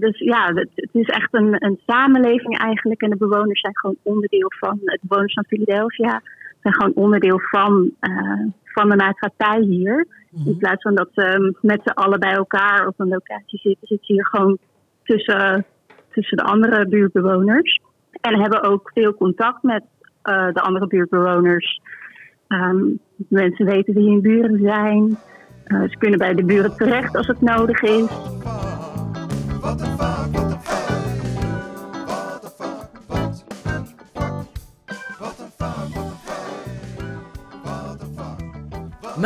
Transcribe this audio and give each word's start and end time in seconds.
dus 0.00 0.18
ja, 0.18 0.52
het, 0.54 0.70
het 0.74 0.90
is 0.92 1.06
echt 1.06 1.34
een, 1.34 1.64
een 1.64 1.80
samenleving 1.86 2.58
eigenlijk. 2.58 3.00
En 3.00 3.10
de 3.10 3.16
bewoners 3.16 3.60
zijn 3.60 3.76
gewoon 3.76 3.96
onderdeel 4.02 4.52
van, 4.58 4.78
de 4.82 4.98
bewoners 5.02 5.34
van 5.34 5.44
Philadelphia 5.44 6.22
zijn 6.62 6.74
gewoon 6.74 7.04
onderdeel 7.04 7.40
van, 7.40 7.90
eh, 8.00 8.40
van 8.64 8.88
de 8.88 8.96
maatschappij 8.96 9.60
hier. 9.60 10.06
In 10.44 10.56
plaats 10.56 10.82
van 10.82 10.94
dat 10.94 11.08
ze 11.12 11.54
met 11.60 11.80
z'n 11.84 11.90
allen 11.90 12.20
bij 12.20 12.32
elkaar 12.32 12.86
op 12.86 12.94
een 12.96 13.08
locatie 13.08 13.58
zitten, 13.58 13.86
zitten 13.86 14.06
ze 14.06 14.12
hier 14.12 14.26
gewoon 14.26 14.58
tussen, 15.04 15.64
tussen 16.12 16.36
de 16.36 16.42
andere 16.42 16.86
buurtbewoners. 16.86 17.80
En 18.20 18.40
hebben 18.40 18.62
ook 18.62 18.90
veel 18.94 19.14
contact 19.14 19.62
met 19.62 19.84
eh, 20.22 20.52
de 20.52 20.60
andere 20.60 20.86
buurtbewoners. 20.86 21.80
Ehm, 22.48 22.84
mensen 23.28 23.66
weten 23.66 23.94
wie 23.94 24.10
hun 24.10 24.20
buren 24.20 24.60
zijn. 24.60 25.16
Eh, 25.64 25.82
ze 25.82 25.98
kunnen 25.98 26.18
bij 26.18 26.34
de 26.34 26.44
buren 26.44 26.76
terecht 26.76 27.16
als 27.16 27.26
het 27.26 27.40
nodig 27.40 27.82
is. 27.82 28.06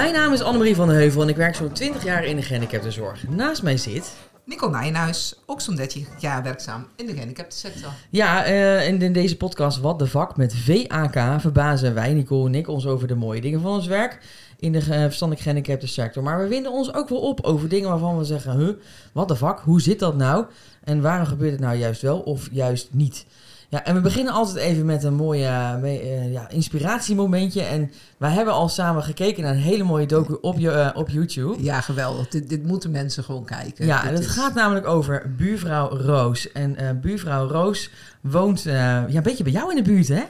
Mijn 0.00 0.12
naam 0.12 0.32
is 0.32 0.40
Annemarie 0.40 0.74
van 0.74 0.88
den 0.88 0.96
Heuvel 0.96 1.22
en 1.22 1.28
ik 1.28 1.36
werk 1.36 1.54
zo'n 1.54 1.72
20 1.72 2.04
jaar 2.04 2.24
in 2.24 2.36
de 2.36 2.42
gehandicaptenzorg. 2.42 3.28
Naast 3.28 3.62
mij 3.62 3.77
zit... 3.77 4.12
Nicole 4.45 4.70
Nijenhuis, 4.70 5.34
ook 5.46 5.60
zo'n 5.60 5.76
13 5.76 6.06
jaar 6.18 6.42
werkzaam 6.42 6.86
in 6.96 7.06
de 7.06 7.12
gehandicaptensector. 7.12 7.90
Ja, 8.10 8.45
eh, 8.45 8.88
en 8.88 9.02
in 9.02 9.12
deze 9.12 9.36
podcast 9.36 9.80
Wat 9.80 9.98
de 9.98 10.06
Vak 10.06 10.36
met 10.36 10.54
VAK 10.54 11.40
verbazen 11.40 11.95
wij, 11.95 12.12
Nicole 12.12 12.48
en 12.48 12.54
ik, 12.54 12.68
ons 12.68 12.86
over 12.86 13.09
de 13.09 13.14
mooie 13.14 13.40
dingen 13.40 13.60
van 13.60 13.73
ons 13.73 13.86
werk 13.86 14.18
in 14.59 14.73
de 14.73 14.78
eh, 14.78 14.84
verstandelijk 14.84 15.40
gehandicaptensector. 15.40 16.23
Maar 16.23 16.38
we 16.38 16.48
winden 16.48 16.73
ons 16.73 16.95
ook 16.95 17.09
wel 17.09 17.20
op 17.20 17.40
over 17.40 17.68
dingen 17.68 17.88
waarvan 17.88 18.18
we 18.18 18.24
zeggen, 18.24 18.56
huh, 18.56 18.74
wat 19.12 19.28
de 19.28 19.37
vak, 19.37 19.60
hoe 19.60 19.80
zit 19.80 19.98
dat 19.98 20.16
nou? 20.16 20.45
En 20.84 21.01
waarom 21.01 21.26
gebeurt 21.26 21.52
het 21.52 21.60
nou 21.60 21.76
juist 21.76 22.02
wel 22.02 22.18
of 22.18 22.48
juist 22.52 22.88
niet? 22.90 23.26
Ja, 23.70 23.84
en 23.84 23.95
we 23.95 24.01
beginnen 24.01 24.33
altijd 24.33 24.57
even 24.57 24.87
met 24.87 25.02
een 25.04 25.15
mooie 25.15 25.46
eh, 25.82 26.32
ja, 26.32 26.49
inspiratiemomentje. 26.49 27.63
En 27.63 27.90
wij 28.18 28.30
hebben 28.30 28.54
al 28.54 28.68
samen 28.68 29.02
gekeken 29.02 29.43
naar 29.43 29.52
een 29.52 29.59
hele 29.60 29.82
mooie 29.85 30.07
docu 30.07 30.38
op, 30.40 30.59
je, 30.59 30.71
eh, 30.71 30.90
op 30.96 31.09
YouTube. 31.09 31.62
Ja, 31.62 31.80
geweldig. 31.80 32.29
Dit, 32.29 32.49
dit 32.49 32.65
moeten 32.66 32.90
mensen 32.90 33.24
gewoon 33.24 33.45
kijken. 33.45 33.87
Ja, 33.87 34.04
en 34.07 34.12
het 34.12 34.21
is- 34.23 34.27
gaat 34.27 34.54
namelijk 34.54 34.87
over 34.87 35.35
buurvrouw 35.37 35.88
Roos. 35.96 36.52
En 36.52 36.77
eh, 36.77 36.88
buurvrouw 37.01 37.49
Roos 37.49 37.90
woont 38.21 38.62
ja, 38.62 39.07
een 39.09 39.23
beetje 39.23 39.45
bij 39.45 39.52
jou 39.52 39.71
in 39.71 39.77
de 39.77 39.90
buurt, 39.90 40.09
hè? 40.09 40.23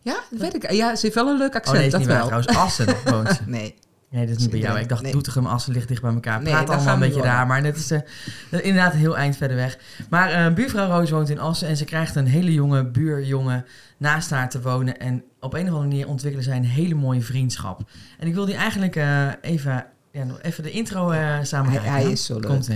Ja, 0.00 0.16
dat 0.30 0.40
weet 0.40 0.54
ik. 0.54 0.70
Ja, 0.72 0.94
ze 0.96 1.02
heeft 1.02 1.14
wel 1.14 1.28
een 1.28 1.38
leuk 1.38 1.48
Oh 1.50 1.54
accent, 1.56 1.76
nee, 1.76 1.86
is 1.86 1.90
dat 1.92 2.00
niet 2.00 2.08
waar. 2.08 2.18
wel. 2.18 2.26
Trouwens, 2.26 2.56
Assen 2.58 2.86
woont 3.12 3.28
ze. 3.28 3.38
Nee. 3.46 3.74
Nee, 4.16 4.26
dat 4.26 4.36
is 4.36 4.42
niet 4.42 4.50
bij 4.50 4.60
jou. 4.60 4.72
Nee, 4.74 4.82
Ik 4.82 4.88
dacht, 4.88 5.02
nee. 5.02 5.12
Doetinchem, 5.12 5.46
Assen 5.46 5.72
ligt 5.72 5.88
dicht 5.88 6.02
bij 6.02 6.12
elkaar. 6.12 6.42
Nee, 6.42 6.52
Praat 6.52 6.70
allemaal 6.70 6.94
een 6.94 7.00
beetje 7.00 7.22
daar, 7.22 7.46
maar 7.46 7.62
het 7.62 7.76
is 7.76 7.90
eh, 7.90 8.00
inderdaad 8.50 8.92
een 8.92 8.98
heel 8.98 9.16
eind 9.16 9.36
verder 9.36 9.56
weg. 9.56 9.78
Maar 10.10 10.30
eh, 10.30 10.52
buurvrouw 10.54 10.88
Roos 10.88 11.10
woont 11.10 11.28
in 11.30 11.38
Assen 11.40 11.68
en 11.68 11.76
ze 11.76 11.84
krijgt 11.84 12.16
een 12.16 12.26
hele 12.26 12.52
jonge 12.52 12.84
buurjongen 12.84 13.64
naast 13.96 14.30
haar 14.30 14.48
te 14.50 14.60
wonen. 14.62 14.98
En 14.98 15.22
op 15.40 15.54
een 15.54 15.60
of 15.60 15.66
andere 15.68 15.86
manier 15.88 16.08
ontwikkelen 16.08 16.44
zij 16.44 16.56
een 16.56 16.64
hele 16.64 16.94
mooie 16.94 17.20
vriendschap. 17.20 17.80
En 18.18 18.26
ik 18.26 18.34
wil 18.34 18.44
die 18.44 18.54
eigenlijk 18.54 18.96
eh, 18.96 19.26
even, 19.40 19.86
ja, 20.10 20.24
nog 20.24 20.38
even 20.42 20.62
de 20.62 20.70
intro 20.70 21.10
eh 21.10 21.34
samen 21.42 21.70
Hij- 21.72 21.90
hij 21.90 22.04
is 22.10 22.24
zo 22.24 22.34
leuk. 22.34 22.46
Komt. 22.46 22.68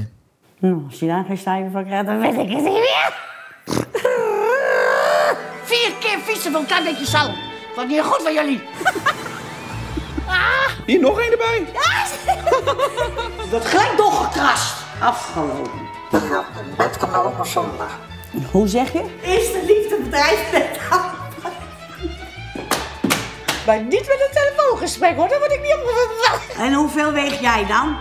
Nou, 0.59 0.83
als 0.87 0.99
je 0.99 1.07
daar 1.07 1.25
geen 1.25 1.39
cijfer 1.39 1.71
van 1.71 1.85
krijgt, 1.85 2.07
dan 2.07 2.21
weet 2.21 2.33
ik 2.33 2.37
het 2.39 2.49
niet 2.49 2.63
meer. 2.63 3.13
Vier 5.65 5.93
keer 6.01 6.19
fietsen 6.19 6.51
voor 6.53 6.61
een 6.61 6.67
klein 6.67 6.85
beetje 6.85 7.07
zalm. 7.07 7.35
Wat 7.77 7.89
niet 7.89 8.01
goed 8.01 8.23
van 8.23 8.35
jullie. 8.35 8.61
Hier 10.91 11.01
nog 11.01 11.21
één 11.21 11.31
erbij. 11.31 11.67
Dat 13.51 13.67
gelijk 13.67 13.97
doorgekrast. 13.97 14.75
Afgelopen. 15.01 15.71
Nou, 16.11 16.45
dat 16.77 16.97
kan 16.97 17.11
wel 17.11 17.25
ook 17.25 17.37
nog 17.37 17.47
zondag. 17.47 17.99
Hoe 18.51 18.69
zeg 18.69 18.93
je? 18.93 19.05
Is 19.21 19.53
de 19.53 19.63
liefde 19.67 19.99
bedrijf 20.03 20.53
met 20.53 20.69
Maar 23.67 23.81
niet 23.81 24.07
met 24.07 24.29
een 24.29 24.35
telefoongesprek 24.43 25.17
hoor, 25.17 25.29
daar 25.29 25.39
word 25.39 25.53
ik 25.53 25.61
niet 25.61 25.75
op. 25.75 26.41
En 26.59 26.75
hoeveel 26.75 27.13
weeg 27.13 27.41
jij 27.41 27.67
dan? 27.67 27.97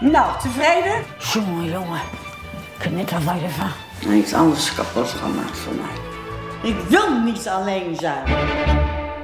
Nou, 0.00 0.40
tevreden? 0.40 1.04
Jongen, 1.32 1.70
jongen. 1.70 2.00
Knikker 2.78 3.22
van 3.22 3.40
je 3.40 3.48
van. 3.48 3.70
Niks 4.10 4.32
anders 4.32 4.74
kapot 4.74 5.08
gemaakt 5.08 5.58
voor 5.58 5.74
mij. 5.74 6.70
Ik 6.70 6.76
wil 6.88 7.20
niet 7.20 7.48
alleen 7.48 7.96
zijn. 7.96 8.22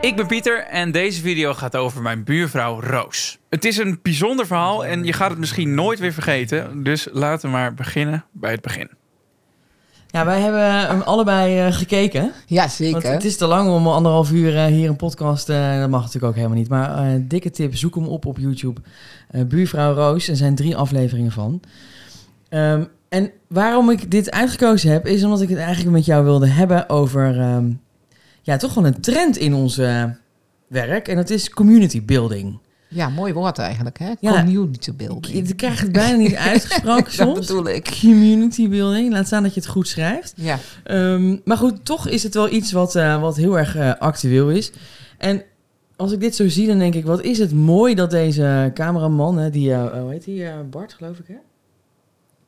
Ik 0.00 0.16
ben 0.16 0.26
Pieter 0.26 0.58
en 0.64 0.92
deze 0.92 1.20
video 1.20 1.54
gaat 1.54 1.76
over 1.76 2.02
mijn 2.02 2.24
buurvrouw 2.24 2.80
Roos. 2.80 3.38
Het 3.48 3.64
is 3.64 3.76
een 3.76 3.98
bijzonder 4.02 4.46
verhaal 4.46 4.84
en 4.84 5.04
je 5.04 5.12
gaat 5.12 5.30
het 5.30 5.38
misschien 5.38 5.74
nooit 5.74 5.98
weer 5.98 6.12
vergeten. 6.12 6.82
Dus 6.82 7.08
laten 7.12 7.48
we 7.48 7.56
maar 7.56 7.74
beginnen 7.74 8.24
bij 8.32 8.50
het 8.50 8.60
begin. 8.60 8.90
Ja, 10.06 10.24
wij 10.24 10.40
hebben 10.40 10.70
hem 10.88 11.00
allebei 11.00 11.58
eh, 11.66 11.72
gekeken. 11.72 12.32
Ja, 12.46 12.60
Want 12.60 12.72
zeker. 12.72 13.10
het 13.12 13.24
is 13.24 13.36
te 13.36 13.46
lang 13.46 13.68
om 13.70 13.86
anderhalf 13.86 14.30
uur 14.32 14.56
eh, 14.56 14.64
hier 14.64 14.88
een 14.88 14.96
podcast. 14.96 15.48
eh, 15.48 15.80
dat 15.80 15.90
mag 15.90 16.00
natuurlijk 16.00 16.26
ook 16.32 16.34
helemaal 16.36 16.58
niet. 16.58 16.68
Maar 16.68 16.98
eh, 17.06 17.20
dikke 17.22 17.50
tip, 17.50 17.76
zoek 17.76 17.94
hem 17.94 18.06
op 18.06 18.26
op 18.26 18.38
YouTube. 18.38 18.80
Eh, 19.30 19.42
Buurvrouw 19.44 19.94
Roos. 19.94 20.28
Er 20.28 20.36
zijn 20.36 20.54
drie 20.54 20.76
afleveringen 20.76 21.32
van. 21.32 21.60
Ehm, 22.48 22.84
en 23.08 23.30
waarom 23.48 23.90
ik 23.90 24.10
dit 24.10 24.30
uitgekozen 24.30 24.90
heb, 24.90 25.06
is 25.06 25.24
omdat 25.24 25.40
ik 25.40 25.48
het 25.48 25.58
eigenlijk 25.58 25.90
met 25.96 26.04
jou 26.04 26.24
wilde 26.24 26.46
hebben 26.48 26.88
over. 26.88 27.38
ehm, 27.40 27.70
ja, 28.42 28.56
toch 28.56 28.74
wel 28.74 28.86
een 28.86 29.00
trend 29.00 29.36
in 29.36 29.54
ons 29.54 29.76
werk. 30.66 31.08
En 31.08 31.16
dat 31.16 31.30
is 31.30 31.50
community 31.50 32.04
building. 32.04 32.58
Ja, 32.92 33.08
mooi 33.08 33.32
woord 33.32 33.58
eigenlijk, 33.58 33.98
hè? 33.98 34.12
Ja. 34.20 34.42
Community 34.42 34.90
Ik, 34.90 34.96
building. 34.96 35.48
ik 35.48 35.56
krijg 35.56 35.80
het 35.80 35.92
bijna 35.92 36.16
niet 36.16 36.34
uitgesproken 36.50 37.04
dat 37.04 37.12
soms. 37.12 37.46
bedoel 37.46 37.68
ik. 37.68 37.96
Community 38.00 38.68
building. 38.68 39.12
Laat 39.12 39.26
staan 39.26 39.42
dat 39.42 39.54
je 39.54 39.60
het 39.60 39.68
goed 39.68 39.88
schrijft. 39.88 40.32
Ja. 40.36 40.58
Ehm, 40.84 41.36
maar 41.44 41.56
goed, 41.56 41.84
toch 41.84 42.08
is 42.08 42.22
het 42.22 42.34
wel 42.34 42.52
iets 42.52 42.72
wat, 42.72 42.94
eh, 42.94 43.20
wat 43.20 43.36
heel 43.36 43.58
erg 43.58 43.76
eh, 43.76 43.94
actueel 43.94 44.50
is. 44.50 44.72
En 45.18 45.42
als 45.96 46.12
ik 46.12 46.20
dit 46.20 46.36
zo 46.36 46.48
zie, 46.48 46.66
dan 46.66 46.78
denk 46.78 46.94
ik, 46.94 47.04
wat 47.04 47.22
is 47.22 47.38
het 47.38 47.52
mooi 47.52 47.94
dat 47.94 48.10
deze 48.10 48.70
cameraman, 48.74 49.38
hè, 49.38 49.50
die, 49.50 49.72
eh, 49.72 50.00
hoe 50.00 50.10
heet 50.10 50.24
die, 50.24 50.44
Bart 50.70 50.92
geloof 50.92 51.18
ik 51.18 51.26
hè? 51.26 51.34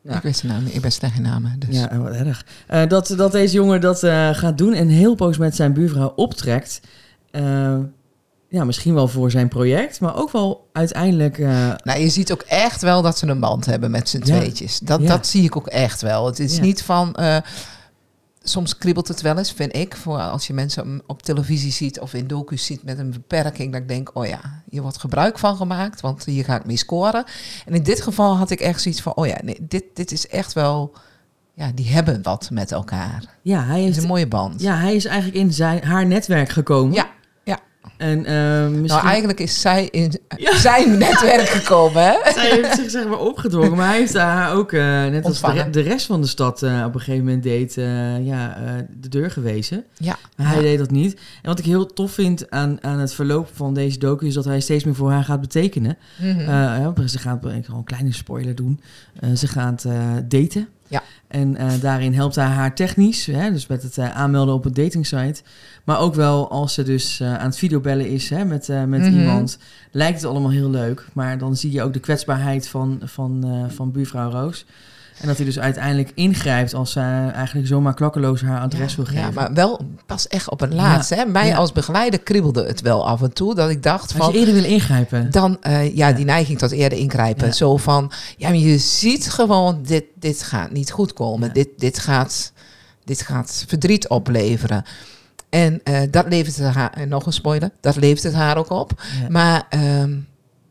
Ja. 0.03 0.17
Ik 0.17 0.23
weet 0.23 0.37
zijn 0.37 0.53
naam 0.53 0.65
niet. 0.65 0.75
Ik 0.75 0.81
ben 0.81 0.93
slecht 0.93 1.17
in 1.17 1.23
namen. 1.23 1.59
Dus. 1.59 1.77
Ja, 1.77 1.91
eh, 1.91 1.99
wat 1.99 2.13
erg. 2.13 2.47
Eh, 2.67 2.87
dat, 2.87 3.15
dat 3.17 3.33
deze 3.33 3.55
jongen 3.55 3.81
dat 3.81 4.03
eh, 4.03 4.29
gaat 4.33 4.59
doen 4.59 4.73
en 4.73 4.89
heel 4.89 5.15
poos 5.15 5.39
met 5.39 5.57
zijn 5.57 5.73
buurvrouw 5.73 6.13
optrekt. 6.17 6.81
Eh, 7.31 7.77
ja, 8.49 8.65
misschien 8.65 8.95
wel 8.95 9.09
voor 9.09 9.31
zijn 9.31 9.49
project, 9.49 10.01
maar 10.01 10.17
ook 10.17 10.33
wel 10.33 10.69
uiteindelijk... 10.73 11.39
Nou, 11.85 11.99
je 12.01 12.09
ziet 12.09 12.33
ook 12.33 12.43
echt 12.43 12.83
wel 12.83 13.03
dat 13.03 13.19
ze 13.19 13.27
een 13.27 13.41
band 13.41 13.67
hebben 13.67 13.91
met 13.91 14.09
z'n 14.09 14.17
Ja. 14.25 14.25
tweetjes. 14.39 14.79
Dat, 14.79 15.01
Ja. 15.01 15.07
dat 15.09 15.27
zie 15.27 15.45
ik 15.45 15.57
ook 15.57 15.67
echt 15.67 16.01
wel. 16.03 16.27
Het 16.27 16.39
is 16.39 16.61
niet 16.61 16.83
van... 16.83 17.17
soms 18.42 18.78
kriebelt 18.78 19.08
het 19.08 19.20
wel 19.20 19.38
eens, 19.38 19.53
vind 19.53 19.76
ik. 19.76 19.97
Voor 19.97 20.19
als 20.19 20.47
je 20.47 20.53
mensen 20.53 21.03
op 21.06 21.22
televisie 21.22 21.72
ziet 21.72 22.00
of 22.00 22.14
in 22.14 22.26
docu's 22.26 22.64
ziet 22.64 22.82
met 22.82 22.98
een 22.98 23.10
beperking. 23.10 23.72
Dat 23.72 23.80
ik 23.80 23.88
denk, 23.88 24.10
oh 24.14 24.26
ja, 24.26 24.62
hier 24.70 24.82
wordt 24.82 24.98
gebruik 24.98 25.38
van 25.38 25.56
gemaakt. 25.56 26.00
Want 26.00 26.25
hier 26.25 26.44
ga 26.44 26.56
ik 26.56 26.64
mee 26.64 26.76
scoren. 26.76 27.25
En 27.66 27.75
in 27.75 27.82
dit 27.82 28.00
geval 28.03 28.36
had 28.36 28.50
ik 28.50 28.60
echt 28.60 28.82
zoiets 28.82 29.00
van... 29.00 29.14
Oh 29.14 29.26
ja, 29.26 29.38
nee, 29.42 29.56
dit, 29.60 29.84
dit 29.94 30.12
is 30.12 30.28
echt 30.28 30.53
wel... 30.53 30.92
Ja, 31.54 31.70
die 31.75 31.88
hebben 31.88 32.22
wat 32.22 32.50
met 32.50 32.72
elkaar. 32.72 33.25
ja, 33.42 33.64
hij 33.64 33.78
Het 33.78 33.78
is 33.78 33.84
heeft, 33.84 33.98
een 33.98 34.06
mooie 34.06 34.28
band. 34.28 34.60
ja, 34.60 34.76
hij 34.76 34.94
is 34.94 35.04
eigenlijk 35.04 35.36
in 35.36 35.53
zijn, 35.53 35.84
haar 35.84 36.06
netwerk 36.06 36.48
gekomen. 36.48 36.94
ja. 36.94 37.02
En 38.03 38.25
eh, 38.25 38.69
misschien... 38.69 38.85
Nou, 38.87 39.07
eigenlijk 39.07 39.41
is 39.41 39.61
zij 39.61 39.89
in 39.91 40.13
zijn 40.69 40.99
netwerk 40.99 41.49
gekomen, 41.49 42.03
hè? 42.03 42.33
Zij 42.33 42.51
heeft 42.51 42.75
zich 42.77 42.91
zeg 42.91 43.07
maar 43.09 43.19
opgedrongen, 43.19 43.77
maar 43.77 43.89
hij 43.89 43.99
heeft 43.99 44.15
haar 44.15 44.55
ook, 44.55 44.73
eh, 44.73 44.81
net 45.07 45.25
als 45.25 45.41
de, 45.41 45.53
re- 45.53 45.71
de 45.71 45.81
rest 45.81 46.07
van 46.07 46.21
de 46.21 46.27
stad 46.27 46.63
eh, 46.63 46.83
op 46.87 46.95
een 46.95 47.01
gegeven 47.01 47.25
moment 47.25 47.43
deed, 47.43 47.75
ja, 48.25 48.57
de 49.01 49.09
deur 49.09 49.31
gewezen. 49.31 49.85
Ja. 49.97 50.17
Maar 50.37 50.47
hij 50.47 50.57
Ja. 50.57 50.63
deed 50.63 50.79
dat 50.79 50.91
niet. 50.91 51.15
En 51.15 51.49
wat 51.49 51.59
ik 51.59 51.65
heel 51.65 51.87
tof 51.87 52.13
vind 52.13 52.51
aan, 52.51 52.79
aan 52.81 52.99
het 52.99 53.15
verloop 53.15 53.49
van 53.53 53.75
deze 53.75 53.99
docu 53.99 54.27
is 54.27 54.34
dat 54.34 54.45
hij 54.45 54.61
steeds 54.61 54.84
meer 54.84 54.95
voor 54.95 55.11
haar 55.11 55.25
gaat 55.25 55.41
betekenen. 55.41 55.97
Mhm. 56.21 56.41
Ja, 56.41 56.93
ze 57.07 57.19
gaat, 57.19 57.45
ik 57.45 57.65
zal 57.65 57.77
een 57.77 57.84
kleine 57.84 58.13
spoiler 58.13 58.55
doen, 58.55 58.81
ze 59.34 59.47
gaat 59.47 59.83
daten. 60.29 60.69
Ja. 60.89 61.03
En 61.32 61.56
eh, 61.56 61.70
daarin 61.81 62.15
helpt 62.15 62.34
hij 62.34 62.44
haar 62.47 62.74
technisch, 62.74 63.27
hè, 63.27 63.51
dus 63.53 63.66
met 63.66 63.83
het 63.83 63.98
eh, 63.98 64.16
aanmelden 64.16 64.54
op 64.54 64.65
een 64.65 64.74
datingsite. 64.74 65.42
Maar 65.84 65.98
ook 65.98 66.15
wel 66.15 66.51
als 66.51 66.74
ze 66.74 66.83
dus 66.83 67.21
eh, 67.21 67.34
aan 67.39 67.47
het 67.47 67.59
videobellen 67.59 68.09
is 68.09 68.30
hè, 68.30 68.45
met, 68.45 68.68
met 68.68 69.01
Mhm. 69.01 69.18
iemand, 69.18 69.59
lijkt 69.91 70.21
het 70.21 70.30
allemaal 70.30 70.51
heel 70.51 70.71
leuk. 70.71 71.07
Maar 71.12 71.39
dan 71.39 71.57
zie 71.57 71.72
je 71.72 71.83
ook 71.83 71.92
de 71.92 72.01
kwetsbaarheid 72.01 72.68
van, 72.68 73.01
van, 73.04 73.45
van 73.74 73.92
buurvrouw 73.92 74.30
Roos. 74.30 74.65
En 75.20 75.26
dat 75.28 75.36
hij 75.36 75.44
dus 75.47 75.59
uiteindelijk 75.59 76.10
ingrijpt 76.14 76.74
als 76.74 76.92
zij 76.92 77.30
eigenlijk 77.30 77.66
zomaar 77.66 77.94
klakkeloos 77.94 78.41
haar 78.42 78.60
adres 78.60 78.97
wil 78.97 79.04
geven. 79.04 79.20
Ja, 79.22 79.30
maar 79.30 79.53
wel 79.53 79.80
pas 80.06 80.28
echt 80.28 80.50
op 80.50 80.60
het 80.60 80.72
laatste. 80.72 81.14
Hè? 81.14 81.24
Mij 81.24 81.47
Ja. 81.47 81.56
als 81.56 81.72
begeleider 81.72 82.20
kriebelde 82.20 82.66
het 82.66 82.80
wel 82.80 83.06
af 83.06 83.22
en 83.22 83.32
toe. 83.32 83.54
Dat 83.54 83.70
ik 83.70 83.82
dacht 83.82 84.03
Als 84.03 84.12
je 84.12 84.18
van... 84.18 84.32
eerder 84.32 84.54
wil 84.54 84.64
ingrijpen. 84.64 85.30
Dan, 85.30 85.56
eh, 85.62 85.97
ja, 85.97 86.12
die 86.12 86.24
neiging 86.24 86.59
tot 86.59 86.70
eerder 86.70 86.98
ingrijpen. 86.98 87.54
Zo 87.54 87.76
van, 87.76 88.12
ja, 88.36 88.48
maar 88.48 88.59
je 88.59 88.78
ziet 88.78 89.30
gewoon, 89.30 89.82
dit, 89.82 90.04
dit 90.14 90.42
gaat 90.42 90.70
niet 90.72 90.91
goed 90.91 91.12
komen. 91.12 91.53
Dit, 91.53 91.68
dit, 91.76 91.98
gaat, 91.98 92.53
dit 93.04 93.22
gaat 93.22 93.64
verdriet 93.68 94.09
opleveren. 94.09 94.84
En 95.48 95.80
eh, 95.84 96.00
dat 96.10 96.26
levert 96.28 96.56
het 96.56 96.74
haar, 96.74 96.92
en 96.92 97.09
nog 97.09 97.26
een 97.26 97.32
spoiler, 97.32 97.70
dat 97.80 97.97
levert 97.97 98.22
het 98.22 98.34
haar 98.34 98.56
ook 98.56 98.70
op. 98.70 99.03
Maar 99.28 99.62
ehm, 99.68 100.14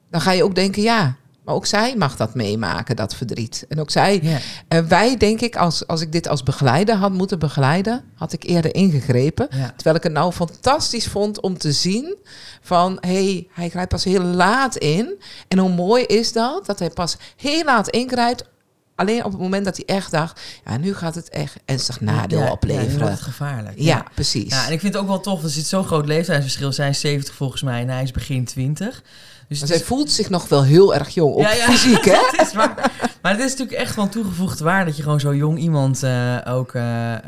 dan 0.10 0.22
ga 0.22 0.32
je 0.32 0.44
ook 0.44 0.56
denken, 0.56 0.82
ja, 0.82 1.16
maar 1.52 1.60
ook 1.60 1.66
zij 1.66 1.96
mag 1.96 2.16
dat 2.16 2.36
meemaken, 2.36 2.96
dat 2.96 3.16
verdriet. 3.16 3.66
En 3.70 3.80
ook 3.80 3.92
zij, 3.92 4.42
eh, 4.68 4.80
wij 4.80 5.18
denk 5.18 5.42
ik, 5.42 5.56
als, 5.56 5.88
als 5.88 6.02
ik 6.02 6.12
dit 6.12 6.28
als 6.28 6.44
begeleider 6.44 6.96
had 6.96 7.12
moeten 7.12 7.40
begeleiden, 7.40 8.04
had 8.16 8.34
ik 8.34 8.44
eerder 8.44 8.76
ingegrepen. 8.76 9.50
Terwijl 9.76 9.96
ik 9.96 10.04
het 10.04 10.12
nou 10.12 10.32
fantastisch 10.32 11.08
vond 11.08 11.40
om 11.42 11.58
te 11.58 11.72
zien 11.72 12.16
van, 12.62 12.98
hé, 13.02 13.14
hey, 13.14 13.48
hij 13.54 13.70
grijpt 13.70 13.90
pas 13.90 14.04
heel 14.04 14.22
laat 14.24 14.76
in. 14.78 15.22
En 15.48 15.58
hoe 15.58 15.70
mooi 15.70 16.04
is 16.04 16.32
dat, 16.34 16.66
dat 16.66 16.80
hij 16.80 16.90
pas 16.90 17.18
heel 17.38 17.64
laat 17.64 17.90
ingrijpt. 17.90 18.50
Alleen 18.96 19.24
op 19.26 19.32
het 19.32 19.42
moment 19.42 19.66
dat 19.66 19.76
hij 19.76 19.86
echt 19.96 20.12
dacht, 20.12 20.42
ja, 20.66 20.78
nu 20.78 20.94
gaat 20.96 21.16
het 21.16 21.30
echt 21.30 21.56
ernstig 21.66 22.02
nadeel 22.02 22.40
Ja, 22.40 22.52
opleveren. 22.52 23.00
wordt 23.00 23.18
Ja, 23.18 23.24
gevaarlijk. 23.24 23.78
precies. 24.14 24.54
Ja, 24.54 24.66
en 24.68 24.72
ik 24.74 24.80
vind 24.80 24.94
het 24.94 25.02
ook 25.02 25.08
wel 25.08 25.20
tof, 25.20 25.44
er 25.44 25.50
zit 25.50 25.66
zo'n 25.66 25.86
groot 25.86 26.06
leeftijdsverschil. 26.06 26.74
Zij 26.74 26.90
is 26.90 27.00
70 27.00 27.36
volgens 27.36 27.62
mij 27.62 27.82
en 27.82 27.90
hij 27.90 28.04
is 28.04 28.12
begin 28.12 28.46
20. 28.46 29.04
Dus 29.52 29.60
Maar 29.60 29.70
het 29.70 29.78
zij 29.78 29.88
is- 29.88 29.94
voelt 29.96 30.12
zich 30.12 30.30
nog 30.30 30.48
wel 30.48 30.64
heel 30.64 30.94
erg 30.96 31.10
jong, 31.10 31.42
Ja, 31.42 31.52
ja. 31.54 31.66
fysiek, 31.66 32.06
hè? 32.16 32.42
is 32.44 32.54
waar. 32.54 32.92
Maar 33.22 33.32
het 33.32 33.42
is 33.42 33.50
natuurlijk 33.52 33.78
echt 33.78 33.94
van 33.94 34.10
toegevoegde 34.10 34.64
waarde 34.64 34.86
dat 34.86 34.98
je 34.98 35.04
gewoon 35.04 35.20
zo 35.20 35.36
jong 35.36 35.58
iemand 35.60 36.04
eh, 36.04 36.38
ook 36.48 36.74
eh, 36.74 37.14
eh, 37.14 37.22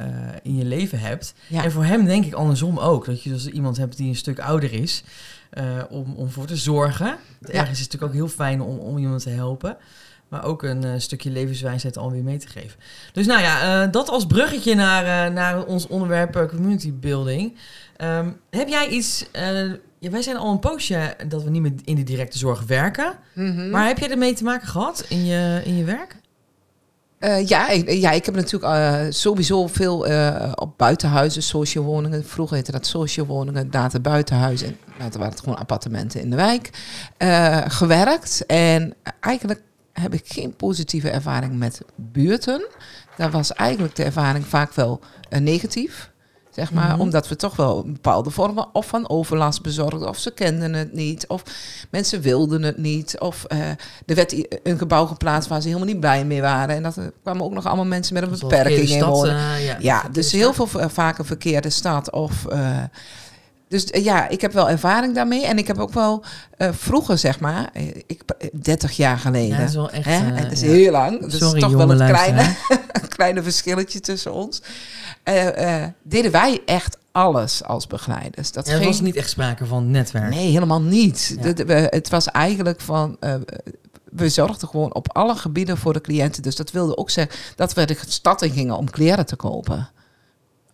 in 0.44 0.56
je 0.56 0.66
leven 0.66 1.00
hebt. 1.00 1.34
Ja. 1.48 1.64
En 1.64 1.72
voor 1.72 1.84
hem 1.86 2.06
denk 2.06 2.25
ik 2.25 2.34
andersom 2.34 2.78
ook. 2.80 3.06
Dat 3.06 3.24
je 3.24 3.30
dus 3.30 3.48
iemand 3.48 3.78
hebt 3.78 3.98
die 3.98 4.08
een 4.10 4.16
stuk 4.16 4.40
ouder 4.40 4.74
is 4.74 5.04
om, 5.90 6.14
om 6.16 6.30
voor 6.31 6.46
te 6.46 6.56
zorgen. 6.56 7.08
Ergens 7.42 7.80
is 7.80 7.84
het 7.84 7.92
natuurlijk 7.92 8.04
ook 8.04 8.14
heel 8.14 8.28
fijn 8.28 8.62
om, 8.62 8.78
om 8.78 8.98
iemand 8.98 9.24
te 9.24 9.30
helpen. 9.30 9.78
Maar 10.28 10.44
ook 10.44 10.64
een 10.64 11.02
stukje 11.02 11.30
levenswijsheid 11.31 11.98
alweer 11.98 12.24
mee 12.24 12.38
te 12.38 12.48
geven. 12.48 12.80
Dus 13.12 13.25
nou 13.25 13.42
ja, 13.42 13.88
dat 13.88 14.10
als 14.10 14.25
bruggetje 14.25 14.75
naar, 14.75 15.31
naar 15.31 15.64
ons 15.66 15.88
onderwerp 15.88 16.48
community 16.50 16.94
building. 16.94 17.58
Ehm, 17.98 18.30
heb 18.50 18.68
jij 18.68 18.88
iets... 18.88 19.25
eh, 19.31 19.69
ja, 20.00 20.10
wij 20.10 20.22
zijn 20.22 20.38
al 20.38 20.51
een 20.51 20.60
poosje 20.60 21.16
dat 21.28 21.44
we 21.44 21.50
niet 21.50 21.62
meer 21.62 21.74
in 21.84 21.95
de 21.95 22.04
directe 22.04 22.38
zorg 22.38 22.63
werken. 22.63 23.13
Mhm. 23.34 23.69
Maar 23.69 23.88
heb 23.88 23.98
jij 24.00 24.10
ermee 24.10 24.34
te 24.34 24.44
maken 24.44 24.68
gehad 24.68 25.06
in 25.10 25.25
je, 25.25 25.62
in 25.66 25.78
je 25.78 25.84
werk? 25.84 26.16
Eh, 27.19 27.48
ja, 27.48 27.69
ik, 27.69 27.92
ja, 27.92 28.12
ik 28.12 28.25
heb 28.25 28.36
natuurlijk 28.36 28.74
eh, 28.74 29.01
sowieso 29.10 29.68
veel 29.68 29.98
op 30.56 30.78
buitenhuizen, 30.78 31.44
social 31.44 31.84
woningen. 31.84 32.25
Vroeger 32.25 32.56
heette 32.56 32.72
dat 32.72 32.86
social 32.86 33.25
woningen, 33.25 33.68
later 33.72 34.01
buitenhuizen. 34.01 34.68
En 34.68 34.75
later 35.00 35.19
waren 35.19 35.34
het 35.34 35.44
gewoon 35.44 35.60
appartementen 35.60 36.22
in 36.22 36.30
de 36.30 36.36
wijk. 36.36 36.69
gewerkt. 37.72 38.46
En 38.46 38.94
eigenlijk 39.19 39.62
heb 39.94 40.13
ik 40.13 40.24
geen 40.25 40.56
positieve 40.56 41.10
ervaring 41.10 41.57
met 41.57 41.81
buurten. 41.96 42.68
Daar 43.18 43.31
was 43.31 43.54
eigenlijk 43.54 43.96
de 43.96 44.04
ervaring 44.04 44.46
vaak 44.46 44.74
wel 44.74 45.00
negatief. 45.30 46.12
Zeg 46.56 46.72
maar, 46.72 46.90
Mhm. 46.92 47.00
omdat 47.00 47.28
we 47.28 47.36
toch 47.36 47.56
wel 47.56 47.84
bepaalde 47.86 48.30
vormen 48.30 48.66
of 48.74 48.88
van 48.88 49.10
overlast 49.10 49.62
bezorgden, 49.62 50.08
of 50.10 50.18
ze 50.18 50.32
kenden 50.32 50.74
het 50.74 50.94
niet, 50.94 51.28
of 51.28 51.44
mensen 51.92 52.22
wilden 52.22 52.62
het 52.64 52.78
niet, 52.78 53.20
of 53.20 53.44
eh, 53.44 53.60
er 54.06 54.16
werd 54.16 54.46
een 54.64 54.78
gebouw 54.78 55.06
geplaatst 55.06 55.50
waar 55.50 55.62
ze 55.62 55.68
helemaal 55.68 55.88
niet 55.88 56.00
blij 56.00 56.26
mee 56.26 56.42
waren. 56.42 56.76
En 56.76 56.84
dat 56.84 56.96
er 56.96 57.12
kwamen 57.24 57.44
ook 57.46 57.54
nog 57.54 57.66
allemaal 57.66 57.86
mensen 57.86 58.14
met 58.14 58.24
een 58.24 58.30
beperking 58.40 58.90
in 58.90 59.04
wonen. 59.06 59.36
eh, 59.38 59.80
ja, 59.80 60.04
dus 60.12 60.32
heel 60.32 60.54
veel 60.54 60.68
eh, 60.80 60.90
vaak 60.90 61.18
een 61.18 61.26
verkeerde 61.26 61.70
stad. 61.70 62.12
Of, 62.12 62.46
eh, 62.46 62.78
dus 63.74 63.86
eh, 63.86 64.04
ja, 64.04 64.28
ik 64.30 64.42
heb 64.42 64.54
wel 64.54 64.70
ervaring 64.70 65.16
daarmee. 65.16 65.46
En 65.46 65.58
ik 65.58 65.68
heb 65.68 65.78
ook 65.78 65.94
wel 65.94 66.24
eh, 66.58 66.70
vroeger, 66.72 67.18
zeg 67.18 67.40
maar, 67.40 67.70
eh, 67.74 67.88
ik, 67.88 68.22
30 68.54 68.92
jaar 68.92 69.18
geleden. 69.18 69.50
Ja, 69.50 69.58
dat 69.58 69.70
is 69.70 69.75
wel 69.75 69.90
echt... 69.90 70.06
Hè? 70.06 70.14
het 70.14 70.52
is 70.52 70.62
ja. 70.62 70.68
heel 70.68 70.92
lang. 70.92 71.22
Dus 71.22 71.38
Sorry, 71.38 71.60
toch 71.60 71.72
wel 71.72 71.92
een 72.02 73.08
kleine, 73.08 73.44
verschilletje 73.44 74.00
tussen 74.00 74.34
ons. 74.34 74.62
Deden 76.04 76.31
wij 76.31 76.62
echt 76.66 76.98
alles 77.12 77.64
als 77.64 77.88
begeleiders. 77.88 78.52
Dat 78.52 78.66
Ja, 78.66 78.72
er 78.72 78.78
ging- 78.78 78.90
was 78.90 79.02
niet 79.02 79.16
echt 79.16 79.30
sprake 79.30 79.66
van 79.66 79.92
netwerk. 79.92 80.30
Nee, 80.30 80.52
helemaal 80.52 80.81
niet. 80.81 81.38
Ja. 81.42 81.84
Het 81.90 82.10
was 82.10 82.28
eigenlijk 82.28 82.81
van. 82.81 83.18
we 84.04 84.30
zorgden 84.30 84.68
gewoon 84.68 84.94
op 84.94 85.14
alle 85.14 85.36
gebieden 85.36 85.78
voor 85.78 85.94
de 85.94 86.02
cliënten. 86.02 86.42
Dus 86.42 86.56
dat 86.56 86.72
wilde 86.72 86.98
ook 86.98 87.10
zeggen 87.10 87.36
dat 87.56 87.74
we 87.74 87.86
de 87.86 87.98
stad 88.08 88.42
in 88.42 88.52
gingen 88.52 88.78
om 88.78 88.90
kleren 88.90 89.25
te 89.25 89.36
kopen. 89.36 89.90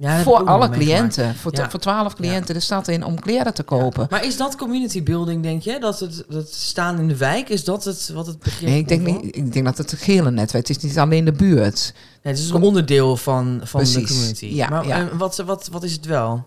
Ja, 0.01 0.22
voor 0.22 0.44
alle 0.44 0.69
cliënten. 0.69 1.36
Voor, 1.36 1.56
Ja. 1.56 1.69
voor 1.69 1.80
12 1.80 2.13
cliënten 2.16 2.54
de 2.54 2.60
stad 2.60 2.88
in 2.88 3.04
om 3.04 3.19
kleren 3.19 3.54
te 3.54 3.63
kopen. 3.63 4.07
Maar 4.10 4.25
is 4.25 4.38
dat 4.38 4.56
community 4.56 5.04
building, 5.04 5.44
denk 5.44 5.62
je? 5.62 5.80
Dat 5.80 6.00
het, 6.00 6.24
dat 6.30 6.54
staan 6.54 7.00
in 7.00 7.07
de 7.07 7.16
wijk, 7.16 7.50
is 7.50 7.63
dat 7.63 7.84
het, 7.84 8.10
wat 8.13 8.28
het 8.28 8.40
begrip 8.40 8.69
Nee, 8.69 8.80
ik 8.80 8.88
denk, 8.88 9.06
niet, 9.06 9.36
ik 9.36 9.54
denk 9.54 9.66
dat 9.66 9.78
het 9.78 9.92
een 9.92 9.98
gele 9.98 10.31
netwerk 10.31 10.68
het 10.68 10.78
is. 10.78 10.84
niet 10.84 11.00
alleen 11.00 11.25
de 11.25 11.31
buurt. 11.31 11.94
Nee, 12.24 12.34
het 12.34 12.44
is 12.44 12.50
een 12.50 12.62
onderdeel 12.62 13.18
van, 13.18 13.62
van 13.63 13.84
de 13.84 14.04
community. 14.07 14.46
Ja, 14.46 14.69
maar 14.69 14.90
eh, 14.90 15.06
wat, 15.18 15.38
wat, 15.38 15.68
wat 15.72 15.84
is 15.84 15.92
het 15.92 16.06
wel? 16.06 16.46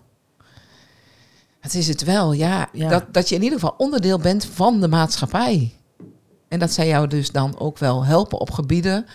Het 1.59 1.73
is 1.73 1.87
het 1.87 2.03
wel, 2.03 2.31
ja. 2.33 2.67
Ja. 2.73 2.89
Dat, 2.89 3.03
dat 3.11 3.29
je 3.29 3.35
in 3.35 3.43
ieder 3.43 3.59
geval 3.59 3.75
onderdeel 3.77 4.19
bent 4.19 4.45
van 4.53 4.81
de 4.81 4.87
maatschappij. 4.87 5.73
En 6.47 6.59
dat 6.59 6.71
zij 6.71 6.87
jou 6.87 7.07
dus 7.07 7.31
dan 7.31 7.59
ook 7.59 7.77
wel 7.77 8.05
helpen 8.05 8.39
op 8.39 8.51
gebieden. 8.51 9.05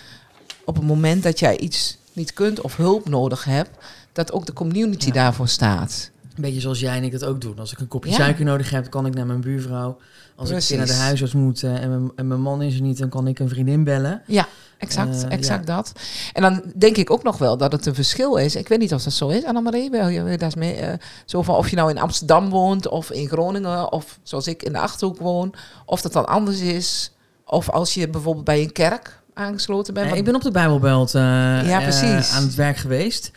op 0.65 0.77
het 0.77 0.85
moment 0.85 1.23
dat 1.23 1.39
jij 1.39 1.59
iets 1.59 1.99
niet 2.13 2.33
kunt 2.33 2.61
of 2.61 2.77
hulp 2.77 3.09
nodig 3.09 3.45
hebt. 3.45 3.71
Dat 4.13 4.33
ook 4.33 4.47
de 4.47 4.53
community 4.53 5.07
Ja. 5.07 5.13
daarvoor 5.13 5.49
staat. 5.49 6.11
Een 6.35 6.43
beetje 6.45 6.61
zoals 6.61 6.81
jij 6.81 6.97
en 6.97 7.05
ik 7.05 7.13
het 7.13 7.25
ook 7.25 7.41
doen. 7.41 7.59
Als 7.59 7.73
ik 7.73 7.79
een 7.79 7.89
kopje 7.89 8.11
Ja. 8.11 8.17
suiker 8.17 8.45
nodig 8.45 8.71
heb, 8.71 8.91
kan 8.91 9.07
ik 9.07 9.15
naar 9.15 9.27
mijn 9.27 9.41
buurvrouw. 9.41 9.99
Als 10.37 10.51
ik 10.71 10.77
naar 10.77 10.87
de 10.87 10.93
huisarts 10.93 11.33
moet 11.33 11.63
eh, 11.63 11.83
en, 11.83 11.89
mijn, 11.89 12.11
en 12.17 12.27
mijn 12.27 12.41
man 12.41 12.63
is 12.63 12.75
er 12.75 12.81
niet, 12.81 12.99
dan 12.99 13.09
kan 13.09 13.27
ik 13.27 13.39
een 13.39 13.49
vriendin 13.49 13.85
bellen. 13.85 14.23
Ja, 14.27 14.47
exact, 14.79 15.25
Eh, 15.25 15.33
exact 15.33 15.67
dat. 15.67 15.93
En 16.33 16.43
dan 16.43 16.63
denk 16.77 16.97
ik 16.97 17.11
ook 17.11 17.23
nog 17.23 17.39
wel 17.39 17.57
dat 17.57 17.73
het 17.73 17.87
een 17.87 17.95
verschil 17.95 18.37
is. 18.37 18.57
Ik 18.57 18.69
weet 18.69 18.79
niet 18.79 18.95
of 18.95 19.03
dat 19.03 19.13
zo 19.13 19.29
is, 19.29 19.45
Annemarie. 19.45 19.91
Wil 19.91 20.09
je 20.09 20.39
daar 20.39 20.53
mee? 20.59 20.75
eh, 20.75 20.99
zo 21.25 21.43
van 21.43 21.55
of 21.57 21.69
je 21.69 21.77
nou 21.77 21.91
in 21.91 21.99
Amsterdam 21.99 22.49
woont 22.51 22.89
of 22.89 23.11
in 23.11 23.29
Groningen 23.29 23.93
of 23.93 24.19
zoals 24.23 24.47
ik 24.47 24.63
in 24.63 24.73
de 24.73 24.79
Achterhoek 24.79 25.19
woon. 25.19 25.55
Of 25.85 26.01
dat 26.01 26.13
dan 26.13 26.27
anders 26.27 26.61
is. 26.61 27.13
Of 27.45 27.71
als 27.71 27.95
je 27.95 28.09
bijvoorbeeld 28.09 28.45
bij 28.45 28.61
een 28.63 28.73
kerk 28.73 29.21
aangesloten 29.35 29.95
bent. 29.95 30.15
Ik 30.15 30.25
ben 30.25 30.35
op 30.35 30.43
de 30.43 30.51
Bijbelbelt 30.51 31.13
Ja, 31.13 31.81
precies. 31.81 32.33
aan 32.33 32.43
het 32.43 32.55
werk 32.55 32.77
geweest. 32.77 33.31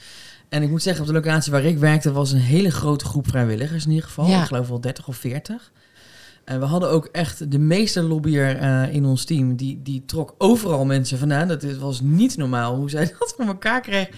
En 0.51 0.63
ik 0.63 0.69
moet 0.69 0.81
zeggen, 0.81 1.01
op 1.01 1.07
de 1.07 1.13
locatie 1.13 1.51
waar 1.51 1.63
ik 1.63 1.77
werkte 1.77 2.11
was 2.11 2.31
een 2.31 2.39
hele 2.39 2.71
grote 2.71 3.05
groep 3.05 3.27
vrijwilligers 3.27 3.83
in 3.85 3.89
ieder 3.89 4.05
geval. 4.05 4.27
Ja. 4.27 4.41
Ik 4.41 4.47
geloof 4.47 4.67
wel 4.67 4.81
30 4.81 5.07
of 5.07 5.15
40. 5.17 5.71
En 6.45 6.59
we 6.59 6.65
hadden 6.65 6.89
ook 6.89 7.05
echt 7.11 7.51
de 7.51 7.59
meeste 7.59 8.01
lobbyer 8.01 8.57
eh, 8.57 8.93
in 8.93 9.05
ons 9.05 9.25
team. 9.25 9.55
Die, 9.55 9.79
die 9.83 10.03
trok 10.05 10.35
overal 10.37 10.85
mensen 10.85 11.17
vandaan. 11.17 11.47
Dat 11.47 11.63
was 11.63 12.01
niet 12.01 12.37
normaal 12.37 12.75
hoe 12.75 12.89
zij 12.89 13.05
dat 13.19 13.33
voor 13.37 13.45
elkaar 13.45 13.81
kreeg. 13.81 14.09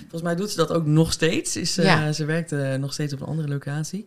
Volgens 0.00 0.22
mij 0.22 0.34
doet 0.34 0.50
ze 0.50 0.56
dat 0.56 0.72
ook 0.72 0.86
nog 0.86 1.12
steeds. 1.12 1.56
Is, 1.56 1.78
eh, 1.78 1.84
Ja. 1.84 2.12
Ze 2.12 2.24
werkte 2.24 2.76
nog 2.80 2.92
steeds 2.92 3.12
op 3.12 3.20
een 3.20 3.26
andere 3.26 3.48
locatie. 3.48 4.06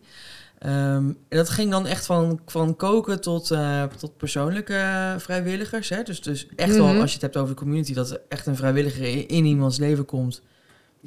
Ehm, 0.58 0.72
en 1.06 1.14
dat 1.28 1.48
ging 1.50 1.70
dan 1.70 1.86
echt 1.86 2.06
van, 2.06 2.40
van 2.46 2.76
koken 2.76 3.20
tot, 3.20 3.50
eh, 3.50 3.82
tot 3.84 4.16
persoonlijke 4.16 5.14
vrijwilligers. 5.18 5.88
Hè? 5.88 6.02
Dus, 6.02 6.20
dus 6.20 6.46
echt 6.56 6.76
wel, 6.76 6.86
Mhm. 6.86 7.00
als 7.00 7.08
je 7.08 7.14
het 7.14 7.22
hebt 7.22 7.36
over 7.36 7.54
de 7.54 7.60
community, 7.60 7.94
dat 7.94 8.10
er 8.10 8.20
echt 8.28 8.46
een 8.46 8.56
vrijwilliger 8.56 9.04
in, 9.04 9.28
in 9.28 9.44
iemands 9.44 9.78
leven 9.78 10.04
komt. 10.04 10.42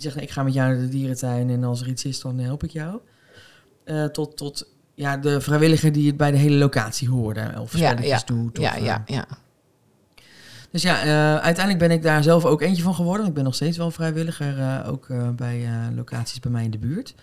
Die 0.01 0.09
zegt, 0.09 0.15
nee, 0.15 0.25
ik 0.25 0.31
ga 0.31 0.43
met 0.43 0.53
jou 0.53 0.69
naar 0.71 0.81
de 0.81 0.89
dierentuin 0.89 1.49
en 1.49 1.63
als 1.63 1.81
er 1.81 1.87
iets 1.87 2.05
is, 2.05 2.21
dan 2.21 2.39
help 2.39 2.63
ik 2.63 2.69
jou. 2.69 2.99
Eh, 3.83 4.05
tot 4.05 4.37
tot 4.37 4.67
ja, 4.95 5.17
de 5.17 5.41
vrijwilliger 5.41 5.91
die 5.91 6.07
het 6.07 6.17
bij 6.17 6.31
de 6.31 6.37
hele 6.37 6.55
locatie 6.55 7.09
hoorde. 7.09 7.53
Of 7.59 7.77
Ja, 7.77 7.89
spelletjes 7.89 8.19
ja. 8.19 8.25
doet. 8.25 8.57
ja, 8.57 8.71
of, 8.71 8.77
eh, 8.77 8.83
ja, 8.85 9.03
ja. 9.05 9.25
dus 10.71 10.81
ja, 10.81 11.01
eh, 11.01 11.35
uiteindelijk 11.43 11.77
ben 11.77 11.91
ik 11.91 12.03
daar 12.03 12.23
zelf 12.23 12.45
ook 12.45 12.61
eentje 12.61 12.83
van 12.83 12.95
geworden. 12.95 13.25
Ik 13.25 13.33
ben 13.33 13.43
nog 13.43 13.55
steeds 13.55 13.77
wel 13.77 13.91
vrijwilliger, 13.91 14.59
eh, 14.59 14.89
ook 14.91 15.09
eh, 15.09 15.29
bij 15.29 15.65
eh, 15.65 15.95
locaties 15.95 16.39
bij 16.39 16.51
mij 16.51 16.63
in 16.63 16.71
de 16.71 16.77
buurt. 16.77 17.15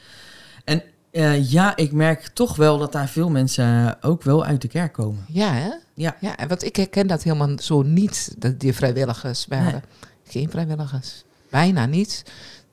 En 0.64 0.82
eh, 1.10 1.50
ja, 1.50 1.76
ik 1.76 1.92
merk 1.92 2.28
toch 2.28 2.56
wel 2.56 2.78
dat 2.78 2.92
daar 2.92 3.08
veel 3.08 3.30
mensen 3.30 3.96
ook 4.02 4.22
wel 4.22 4.44
uit 4.44 4.62
de 4.62 4.68
kerk 4.68 4.92
komen. 4.92 5.24
Ja, 5.28 5.52
hè? 5.52 5.70
Ja. 5.94 6.16
ja. 6.20 6.36
en 6.36 6.48
Want 6.48 6.64
ik 6.64 6.76
herken 6.76 7.06
dat 7.06 7.22
helemaal 7.22 7.58
zo 7.58 7.82
niet, 7.82 8.34
dat 8.38 8.60
die 8.60 8.72
vrijwilligers 8.72 9.46
waren. 9.46 9.72
Nee. 9.72 9.82
Geen 10.24 10.50
vrijwilligers. 10.50 11.24
Bijna 11.50 11.86
niet. 11.86 12.24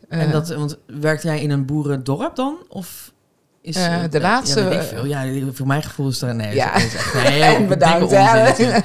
En 0.09 0.19
Eh, 0.27 0.31
dat, 0.31 0.49
want 0.49 0.77
werkt 0.87 1.23
jij 1.23 1.41
in 1.41 1.51
een 1.51 1.65
boerendorp 1.65 2.35
dan? 2.35 2.57
Of 2.67 3.13
is, 3.61 3.75
Eh, 3.75 4.03
eh, 4.03 4.11
de 4.11 4.19
laatste, 4.19 4.59
Ja, 5.03 5.23
eh, 5.25 5.31
veel. 5.41 5.53
Voor 5.53 5.67
mijn 5.67 5.83
gevoel 5.83 6.07
is 6.09 6.21
er... 6.21 6.35
Nee, 6.35 6.55
Ja. 6.55 6.73
echt- 6.73 7.13
nee 7.13 7.65
Bedankt, 7.67 8.03
onzin. 8.03 8.83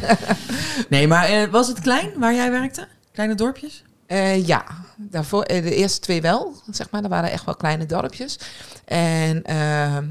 Nee, 0.89 1.07
maar 1.09 1.25
eh, 1.29 1.49
was 1.51 1.69
het 1.69 1.81
klein 1.81 2.11
waar 2.17 2.35
jij 2.35 2.51
werkte? 2.51 2.87
Kleine 3.13 3.35
dorpjes? 3.35 3.83
Eh, 4.07 4.47
ja, 4.47 4.65
daarvoor, 4.97 5.43
eh, 5.43 5.63
de 5.63 5.75
eerste 5.75 6.01
twee 6.01 6.21
wel, 6.21 6.55
zeg 6.71 6.91
maar. 6.91 7.01
Dat 7.03 7.11
waren 7.11 7.31
echt 7.31 7.45
wel 7.45 7.55
kleine 7.57 7.87
dorpjes. 7.87 8.39
En 8.85 9.43
ehm, 9.43 10.05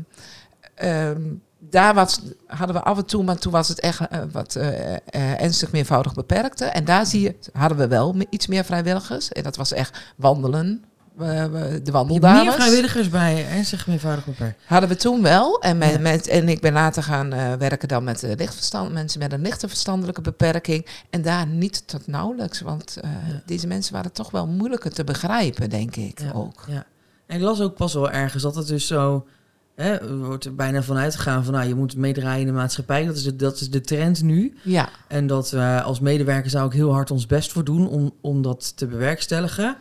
ehm, 0.76 1.22
daar 1.60 1.94
was, 1.94 2.20
hadden 2.48 2.76
we 2.76 2.82
af 2.84 2.98
en 2.98 3.06
toe, 3.06 3.24
maar 3.24 3.38
toen 3.38 3.52
was 3.52 3.68
het 3.68 3.80
echt 3.80 4.00
eh, 4.08 4.20
wat 4.32 4.56
eh, 4.56 4.94
eh, 4.94 5.00
ernstig 5.42 5.72
meervoudig 5.72 6.14
beperkte. 6.14 6.66
En 6.66 6.86
daar 6.86 7.06
zie 7.06 7.22
je, 7.22 7.36
hadden 7.54 7.78
we 7.78 7.88
wel 7.88 8.16
iets 8.30 8.48
meer 8.48 8.64
vrijwilligers. 8.64 9.30
En 9.32 9.44
dat 9.44 9.56
was 9.56 9.74
echt 9.74 10.00
wandelen. 10.16 10.84
Eh, 11.20 11.46
de 11.84 11.92
wandeldames. 11.92 12.44
Meer 12.44 12.52
vrijwilligers 12.54 13.10
bij 13.10 13.48
ernstig 13.50 13.88
meervoudig 13.88 14.26
beperkt. 14.26 14.62
Hadden 14.66 14.90
we 14.90 14.96
toen 14.96 15.22
wel. 15.22 15.60
En, 15.62 15.78
met, 15.78 15.92
Ja. 15.92 16.00
met, 16.00 16.28
en 16.28 16.50
ik 16.50 16.62
ben 16.62 16.74
later 16.74 17.04
gaan 17.04 17.34
eh, 17.34 17.54
werken 17.54 17.88
dan 17.88 18.04
met 18.04 18.24
eh, 18.24 18.36
lichtverstand, 18.36 18.94
mensen 18.94 19.20
met 19.20 19.34
een 19.34 19.42
lichte 19.42 19.68
verstandelijke 19.68 20.22
beperking. 20.22 20.86
En 21.10 21.22
daar 21.22 21.48
niet 21.48 21.88
tot 21.88 22.08
nauwelijks. 22.08 22.62
Want 22.62 22.98
Ja. 23.02 23.42
deze 23.46 23.68
mensen 23.68 23.94
waren 23.94 24.12
toch 24.12 24.32
wel 24.32 24.48
moeilijker 24.48 24.92
te 24.94 25.04
begrijpen, 25.04 25.70
denk 25.70 25.96
ik 25.96 26.22
Ja. 26.22 26.32
ook. 26.34 26.66
Ja. 26.68 26.86
En 27.28 27.36
ik 27.38 27.42
las 27.44 27.62
ook 27.62 27.76
pas 27.76 27.94
wel 27.94 28.12
ergens 28.12 28.44
dat 28.44 28.56
het 28.56 28.68
dus 28.68 28.88
zo... 28.88 29.28
hè, 29.76 29.94
er 29.96 30.18
wordt 30.18 30.46
er 30.46 30.56
bijna 30.56 30.82
vanuit 30.84 31.16
gegaan 31.16 31.44
van 31.44 31.54
nou, 31.54 31.68
je 31.68 31.76
moet 31.76 31.96
meedraaien 31.96 32.40
in 32.40 32.46
de 32.48 32.52
maatschappij. 32.54 33.06
Dat 33.06 33.16
is 33.16 33.24
de, 33.24 33.36
dat 33.36 33.60
is 33.60 33.70
de 33.70 33.82
trend 33.82 34.22
nu. 34.22 34.58
Ja, 34.64 34.90
En 35.08 35.28
dat 35.28 35.50
we 35.52 35.82
als 35.84 36.00
medewerker 36.00 36.50
zou 36.50 36.66
ik 36.68 36.74
heel 36.74 36.94
hard 36.94 37.12
ons 37.12 37.26
best 37.26 37.52
voor 37.52 37.64
doen 37.64 37.88
om, 37.90 38.12
om 38.22 38.42
dat 38.42 38.78
te 38.78 38.88
bewerkstelligen. 38.88 39.78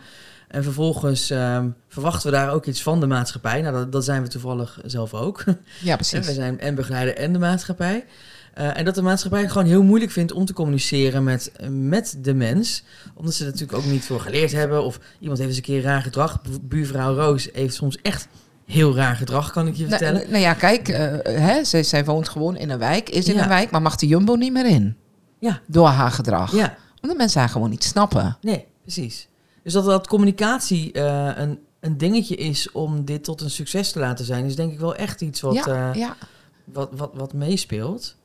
En 0.49 0.63
vervolgens 0.63 1.29
ehm, 1.29 1.67
verwachten 1.87 2.31
we 2.31 2.35
daar 2.37 2.51
ook 2.51 2.65
iets 2.65 2.81
van 2.83 2.99
de 2.99 3.07
maatschappij. 3.07 3.61
Nou, 3.61 3.73
dat, 3.73 3.91
dat 3.91 4.03
zijn 4.05 4.21
we 4.21 4.27
toevallig 4.27 4.79
zelf 4.85 5.13
ook. 5.13 5.43
ja 5.45 5.53
En 5.53 5.57
we 5.81 5.95
precies. 5.95 6.33
zijn 6.35 6.59
en 6.59 6.75
begeleider 6.75 7.15
en 7.17 7.33
de 7.33 7.39
maatschappij. 7.39 8.05
Eh, 8.53 8.77
en 8.77 8.85
dat 8.85 8.95
de 8.95 9.01
maatschappij 9.01 9.49
gewoon 9.49 9.67
heel 9.67 9.83
moeilijk 9.83 10.11
vindt 10.11 10.31
om 10.31 10.45
te 10.45 10.53
communiceren 10.53 11.23
met, 11.23 11.51
met 11.69 12.17
de 12.21 12.33
mens. 12.33 12.83
Omdat 13.15 13.33
ze 13.33 13.45
er 13.45 13.51
natuurlijk 13.51 13.77
ook 13.77 13.85
niet 13.85 14.05
voor 14.05 14.19
geleerd 14.19 14.51
hebben. 14.51 14.83
Of 14.83 14.99
iemand 15.19 15.37
heeft 15.37 15.49
eens 15.49 15.57
een 15.59 15.63
keer 15.73 15.81
raar 15.81 16.01
gedrag. 16.01 16.41
Bu- 16.41 16.59
Buurvrouw 16.61 17.15
Roos 17.15 17.49
heeft 17.53 17.75
soms 17.75 17.97
echt 18.01 18.27
heel 18.65 18.95
raar 18.95 19.15
gedrag, 19.15 19.51
kan 19.51 19.67
ik 19.67 19.75
je 19.75 19.87
vertellen. 19.87 20.19
Nou, 20.19 20.29
nou 20.29 20.41
ja, 20.41 20.53
kijk, 20.53 20.87
eh, 20.87 21.07
hè, 21.41 21.63
zij, 21.63 21.83
zij 21.83 22.05
woont 22.05 22.29
gewoon 22.29 22.57
in 22.57 22.69
een 22.69 22.79
wijk, 22.79 23.09
is 23.09 23.27
in 23.27 23.35
Ja. 23.35 23.41
een 23.43 23.47
wijk, 23.49 23.71
maar 23.71 23.81
mag 23.81 23.95
de 23.95 24.07
Jumbo 24.07 24.33
niet 24.35 24.51
meer 24.53 24.65
in. 24.65 24.95
Ja. 25.39 25.59
Door 25.67 25.87
haar 25.87 26.11
gedrag. 26.11 26.55
Ja, 26.55 26.75
Omdat 27.01 27.17
mensen 27.17 27.39
haar 27.39 27.49
gewoon 27.49 27.69
niet 27.69 27.83
snappen. 27.83 28.37
nee, 28.41 28.65
precies. 28.81 29.27
Dus 29.69 29.83
dat, 29.83 29.91
dat 29.91 30.07
communicatie 30.07 30.91
eh, 30.91 31.29
een, 31.35 31.59
een 31.79 31.97
dingetje 31.97 32.35
is 32.35 32.71
om 32.71 33.05
dit 33.05 33.23
tot 33.23 33.41
een 33.41 33.49
succes 33.49 33.91
te 33.91 33.99
laten 33.99 34.25
zijn, 34.25 34.45
is 34.45 34.55
denk 34.55 34.71
ik 34.71 34.79
wel 34.79 34.95
echt 34.95 35.21
iets 35.21 35.41
wat, 35.41 35.53
ja, 35.53 35.65
eh, 35.65 35.93
ja. 35.93 36.15
wat, 36.63 36.89
wat, 36.91 37.09
wat 37.13 37.33
meespeelt. 37.33 38.15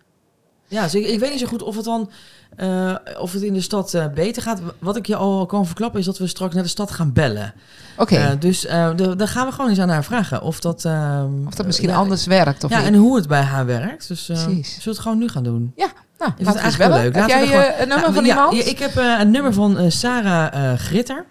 Ja, 0.67 0.83
dus 0.83 0.95
ik, 0.95 1.07
ik 1.07 1.19
weet 1.21 1.31
niet 1.31 1.41
zo 1.41 1.47
goed 1.47 1.63
of 1.63 1.77
het 1.77 1.85
dan 1.85 2.11
eh, 2.57 2.95
of 3.19 3.33
het 3.33 3.43
in 3.43 3.53
de 3.53 3.61
stad 3.61 3.99
beter 4.15 4.43
gaat. 4.43 4.61
Wat 4.79 4.97
ik 4.97 5.07
je 5.07 5.17
al 5.17 5.47
kan 5.47 5.67
verklappen 5.67 6.01
is 6.01 6.07
dat 6.07 6.19
we 6.19 6.27
straks 6.27 6.55
naar 6.55 6.63
de 6.63 6.69
stad 6.69 6.91
gaan 6.91 7.13
bellen. 7.13 7.55
Oké, 7.97 8.37
dus 8.39 8.61
da- 8.61 8.93
daar 8.95 9.29
gaan 9.29 9.47
we 9.47 9.53
gewoon 9.53 9.71
eens 9.71 9.79
aan 9.79 9.89
haar 9.89 10.05
vragen 10.05 10.43
of 10.43 10.61
dat, 10.61 10.85
ehm, 10.85 11.47
of 11.47 11.55
dat 11.55 11.67
misschien 11.67 11.89
ja, 11.89 11.97
anders 11.97 12.27
werkt 12.27 12.65
of 12.65 12.71
ja, 12.71 12.79
niet. 12.79 12.87
en 12.87 12.95
hoe 12.95 13.17
het 13.17 13.29
bij 13.29 13.43
haar 13.43 13.67
werkt. 13.67 14.09
Dus 14.09 14.25
zullen 14.25 14.49
we 14.61 14.91
het 14.91 14.99
gewoon 14.99 15.19
nu 15.19 15.29
gaan 15.29 15.45
doen? 15.45 15.73
Ja, 15.77 15.93
nou, 16.19 16.31
Ik 16.31 16.37
vind 16.37 16.49
het 16.49 16.57
eigenlijk 16.57 16.93
wel 16.93 17.03
leuk. 17.03 17.15
Heb 17.15 17.29
Laten 17.29 17.49
jij 17.49 17.81
een 17.81 17.89
nummer 17.89 18.01
Nou, 18.01 18.15
van 18.15 18.25
ja, 18.25 18.35
iemand? 18.35 18.67
Ik 18.67 18.79
heb 18.79 18.97
een 18.97 19.31
nummer 19.31 19.53
van 19.53 19.91
Sarah 19.91 20.79
Gritter. 20.79 21.25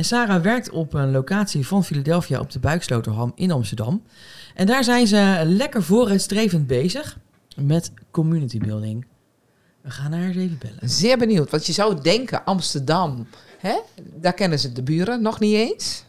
En 0.00 0.06
Sarah 0.06 0.42
werkt 0.42 0.70
op 0.70 0.94
een 0.94 1.10
locatie 1.10 1.66
van 1.66 1.84
Philadelphia 1.84 2.40
op 2.40 2.50
de 2.50 2.58
Buiksloterham 2.58 3.32
in 3.34 3.50
Amsterdam. 3.50 4.02
En 4.54 4.66
daar 4.66 4.84
zijn 4.84 5.06
ze 5.06 5.42
lekker 5.44 5.82
vooruitstrevend 5.82 6.66
bezig 6.66 7.18
met 7.56 7.92
community 8.10 8.58
building. 8.58 9.06
We 9.80 9.90
gaan 9.90 10.12
haar 10.12 10.22
eens 10.22 10.36
even 10.36 10.58
bellen. 10.58 10.90
Zeer 10.90 11.18
benieuwd, 11.18 11.50
want 11.50 11.66
je 11.66 11.72
zou 11.72 12.00
denken 12.02 12.44
Amsterdam, 12.44 13.26
hè? 13.58 13.78
daar 14.14 14.32
kennen 14.32 14.58
ze 14.58 14.72
de 14.72 14.82
buren 14.82 15.22
nog 15.22 15.40
niet 15.40 15.54
eens. 15.54 16.04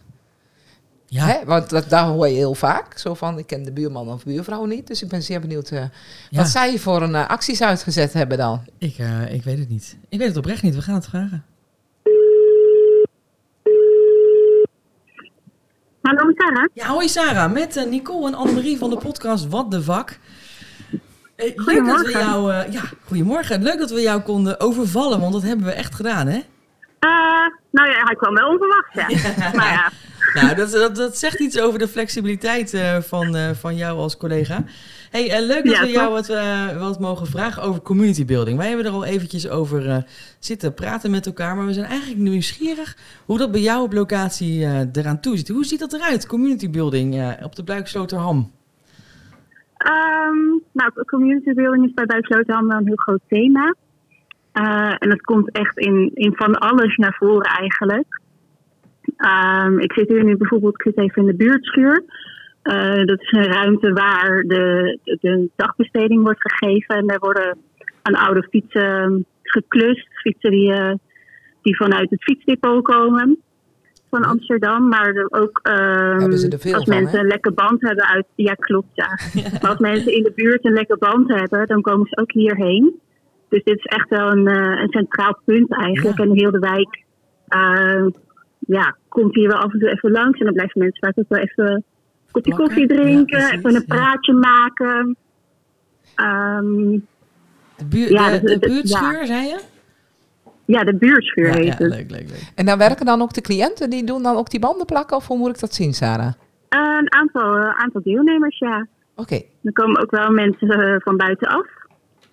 Ja, 1.05 1.25
Hè? 1.25 1.45
Want 1.45 1.69
dat, 1.69 1.89
daar 1.89 2.07
hoor 2.07 2.27
je 2.27 2.35
heel 2.35 2.55
vaak, 2.55 2.97
zo 2.97 3.13
van 3.13 3.37
ik 3.37 3.47
ken 3.47 3.63
de 3.63 3.71
buurman 3.71 4.09
of 4.09 4.23
buurvrouw 4.23 4.65
niet. 4.65 4.87
Dus 4.87 5.03
ik 5.03 5.09
ben 5.09 5.23
zeer 5.23 5.41
benieuwd 5.41 5.69
eh, 5.69 5.79
ja. 5.79 5.89
wat 6.29 6.47
zij 6.47 6.79
voor 6.79 7.01
een 7.01 7.15
eh, 7.15 7.27
acties 7.27 7.61
uitgezet 7.61 8.13
hebben 8.13 8.37
dan. 8.37 8.61
Ik, 8.77 8.97
eh, 8.97 9.33
ik 9.33 9.43
weet 9.43 9.57
het 9.57 9.69
niet. 9.69 9.97
Ik 10.09 10.19
weet 10.19 10.27
het 10.27 10.37
oprecht 10.37 10.63
niet. 10.63 10.75
We 10.75 10.81
gaan 10.81 10.95
het 10.95 11.05
vragen. 11.05 11.45
Hallo 16.01 16.31
Sarah. 16.37 16.65
Ja, 16.73 16.87
hoi 16.87 17.07
Sarah. 17.07 17.51
Met 17.51 17.77
eh, 17.77 17.85
Nicole 17.85 18.27
en 18.27 18.33
Annemarie 18.35 18.77
van 18.77 18.89
de 18.89 18.97
podcast 18.97 19.47
Wat 19.49 19.71
de 19.71 19.83
Vak. 19.83 20.17
Leuk 21.37 21.85
dat 21.85 22.01
we 22.05 22.11
jou... 22.11 22.53
eh, 22.53 22.73
ja, 22.73 22.81
goedemorgen. 23.05 23.63
Leuk 23.63 23.79
dat 23.79 23.89
we 23.91 24.01
jou 24.01 24.21
konden 24.21 24.59
overvallen, 24.59 25.19
want 25.19 25.33
dat 25.33 25.41
hebben 25.41 25.65
we 25.65 25.71
echt 25.71 25.95
gedaan, 25.95 26.27
hè? 26.27 26.37
Eh, 26.99 27.47
nou 27.71 27.89
ja, 27.89 28.03
hij 28.03 28.15
kwam 28.15 28.33
wel 28.33 28.49
onverwacht, 28.49 28.93
ja. 28.93 29.07
Maar 29.57 29.71
ja, 29.71 29.91
Nou, 30.41 30.55
dat, 30.55 30.71
dat, 30.71 30.95
dat 30.95 31.17
zegt 31.17 31.39
iets 31.39 31.59
over 31.59 31.79
de 31.79 31.87
flexibiliteit 31.87 32.81
van, 33.07 33.55
van 33.59 33.75
jou 33.75 33.97
als 33.97 34.17
collega. 34.17 34.63
Hey, 35.11 35.31
eh, 35.31 35.45
leuk 35.45 35.65
dat 35.65 35.75
Ja, 35.75 35.81
we 35.81 35.91
jou 35.91 36.11
wat, 36.11 36.29
eh, 36.29 36.79
wat 36.79 36.99
mogen 36.99 37.27
vragen 37.27 37.63
over 37.63 37.81
community 37.81 38.25
building. 38.25 38.57
Wij 38.57 38.67
hebben 38.67 38.85
er 38.85 38.91
al 38.91 39.05
eventjes 39.05 39.49
over 39.49 39.89
eh, 39.89 39.97
zitten 40.39 40.73
praten 40.73 41.11
met 41.11 41.25
elkaar, 41.25 41.55
maar 41.55 41.65
we 41.65 41.73
zijn 41.73 41.85
eigenlijk 41.85 42.19
nieuwsgierig 42.19 42.97
hoe 43.25 43.37
dat 43.37 43.51
bij 43.51 43.61
jou 43.61 43.83
op 43.83 43.93
locatie 43.93 44.65
eraan 44.93 45.19
toe 45.19 45.37
zit. 45.37 45.47
Hoe 45.47 45.65
ziet 45.65 45.79
dat 45.79 45.93
eruit, 45.93 46.27
community 46.27 46.69
building 46.69 47.35
op 47.43 47.55
de 47.55 47.63
Bluiksloterham? 47.63 48.51
Ehm, 49.77 50.37
nou, 50.71 50.91
community 51.05 51.53
building 51.53 51.85
is 51.85 51.93
bij 51.93 52.05
Buiksloterham 52.05 52.67
wel 52.67 52.77
een 52.77 52.87
heel 52.87 52.95
groot 52.95 53.21
thema. 53.27 53.75
En 54.97 55.09
dat 55.09 55.21
komt 55.21 55.51
echt 55.51 55.77
in, 55.77 56.11
in 56.13 56.35
van 56.35 56.55
alles 56.55 56.95
naar 56.95 57.15
voren 57.19 57.49
eigenlijk. 57.49 58.21
Ehm, 59.17 59.79
ik 59.79 59.93
zit 59.93 60.07
hier 60.07 60.23
nu 60.23 60.37
bijvoorbeeld, 60.37 60.73
ik 60.73 60.81
zit 60.81 60.97
even 60.97 61.21
in 61.21 61.27
de 61.27 61.35
buurtschuur. 61.35 62.03
Eh, 62.61 63.05
dat 63.05 63.21
is 63.21 63.31
een 63.31 63.51
ruimte 63.51 63.93
waar 63.93 64.43
de, 64.47 64.97
de, 65.03 65.49
dagbesteding 65.55 66.23
wordt 66.23 66.51
gegeven. 66.51 66.95
En 66.95 67.07
daar 67.07 67.19
worden 67.19 67.57
aan 68.01 68.15
oude 68.15 68.47
fietsen 68.49 69.25
geklust. 69.43 70.07
Fietsen 70.13 70.51
die, 70.51 70.73
eh, 70.73 70.93
die 71.61 71.75
vanuit 71.75 72.09
het 72.09 72.23
fietsdepot 72.23 72.83
komen 72.83 73.37
van 74.09 74.23
Amsterdam. 74.23 74.87
Maar 74.87 75.27
ook 75.29 75.59
ehm, 75.63 76.31
als 76.31 76.61
van, 76.61 76.83
mensen 76.85 77.17
hè? 77.17 77.19
een 77.19 77.27
lekke 77.27 77.51
band 77.51 77.81
hebben 77.81 78.05
uit... 78.05 78.25
Ja, 78.35 78.53
klopt, 78.53 78.89
ja. 78.93 79.19
Maar 79.61 79.69
als 79.69 79.79
mensen 79.79 80.15
in 80.15 80.23
de 80.23 80.31
buurt 80.35 80.65
een 80.65 80.73
lekke 80.73 80.97
band 80.97 81.33
hebben, 81.33 81.67
dan 81.67 81.81
komen 81.81 82.07
ze 82.09 82.21
ook 82.21 82.31
hierheen. 82.31 82.99
Dus 83.49 83.63
dit 83.63 83.77
is 83.77 83.85
echt 83.85 84.09
wel 84.09 84.31
een, 84.31 84.47
eh, 84.47 84.81
een 84.81 84.91
centraal 84.91 85.39
punt 85.45 85.73
eigenlijk. 85.73 86.17
Ja. 86.17 86.23
En 86.23 86.37
heel 86.37 86.51
de 86.51 86.59
wijk 86.59 87.03
ja, 88.59 88.95
komt 89.07 89.35
hier 89.35 89.47
wel 89.47 89.57
af 89.57 89.73
en 89.73 89.79
toe 89.79 89.89
even 89.89 90.11
langs. 90.11 90.39
En 90.39 90.45
dan 90.45 90.53
blijven 90.53 90.81
mensen 90.81 90.99
vaak 90.99 91.19
ook 91.19 91.29
wel 91.29 91.39
even 91.39 91.83
kopje 92.31 92.55
koffie 92.55 92.87
drinken. 92.87 93.39
Ja, 93.39 93.47
precies, 93.47 93.57
even 93.57 93.75
een 93.75 93.83
ja. 93.87 93.95
praatje 93.95 94.33
maken. 94.33 95.15
Ehm, 96.15 96.99
De, 97.77 97.85
buur, 97.89 98.11
Ja, 98.11 98.29
de, 98.39 98.41
dat- 98.43 98.59
buurtschuur, 98.59 99.25
zei 99.25 99.47
je? 99.47 99.59
ja, 100.65 100.83
de 100.83 100.95
buurtschuur 100.95 101.47
Ja, 101.47 101.53
heet 101.53 101.65
ja, 101.65 101.71
het. 101.71 101.79
leuk, 101.79 102.11
leuk, 102.11 102.29
leuk. 102.29 102.51
En 102.55 102.65
dan 102.65 102.77
werken 102.77 103.05
dan 103.05 103.21
ook 103.21 103.33
de 103.33 103.41
cliënten, 103.41 103.89
die 103.89 104.03
doen 104.03 104.23
dan 104.23 104.35
ook 104.35 104.49
die 104.49 104.59
banden 104.59 104.85
plakken? 104.85 105.17
Of 105.17 105.27
hoe 105.27 105.37
moet 105.37 105.49
ik 105.49 105.59
dat 105.59 105.73
zien, 105.73 105.93
Sarah? 105.93 106.33
Een 106.69 107.13
aantal, 107.13 107.55
eh, 107.57 107.69
aantal 107.79 108.01
deelnemers, 108.03 108.57
ja. 108.57 108.87
Oké, 109.15 109.41
Er 109.63 109.73
komen 109.73 110.01
ook 110.01 110.11
wel 110.11 110.29
mensen 110.31 110.69
eh, 110.69 110.95
van 110.99 111.17
buitenaf. 111.17 111.65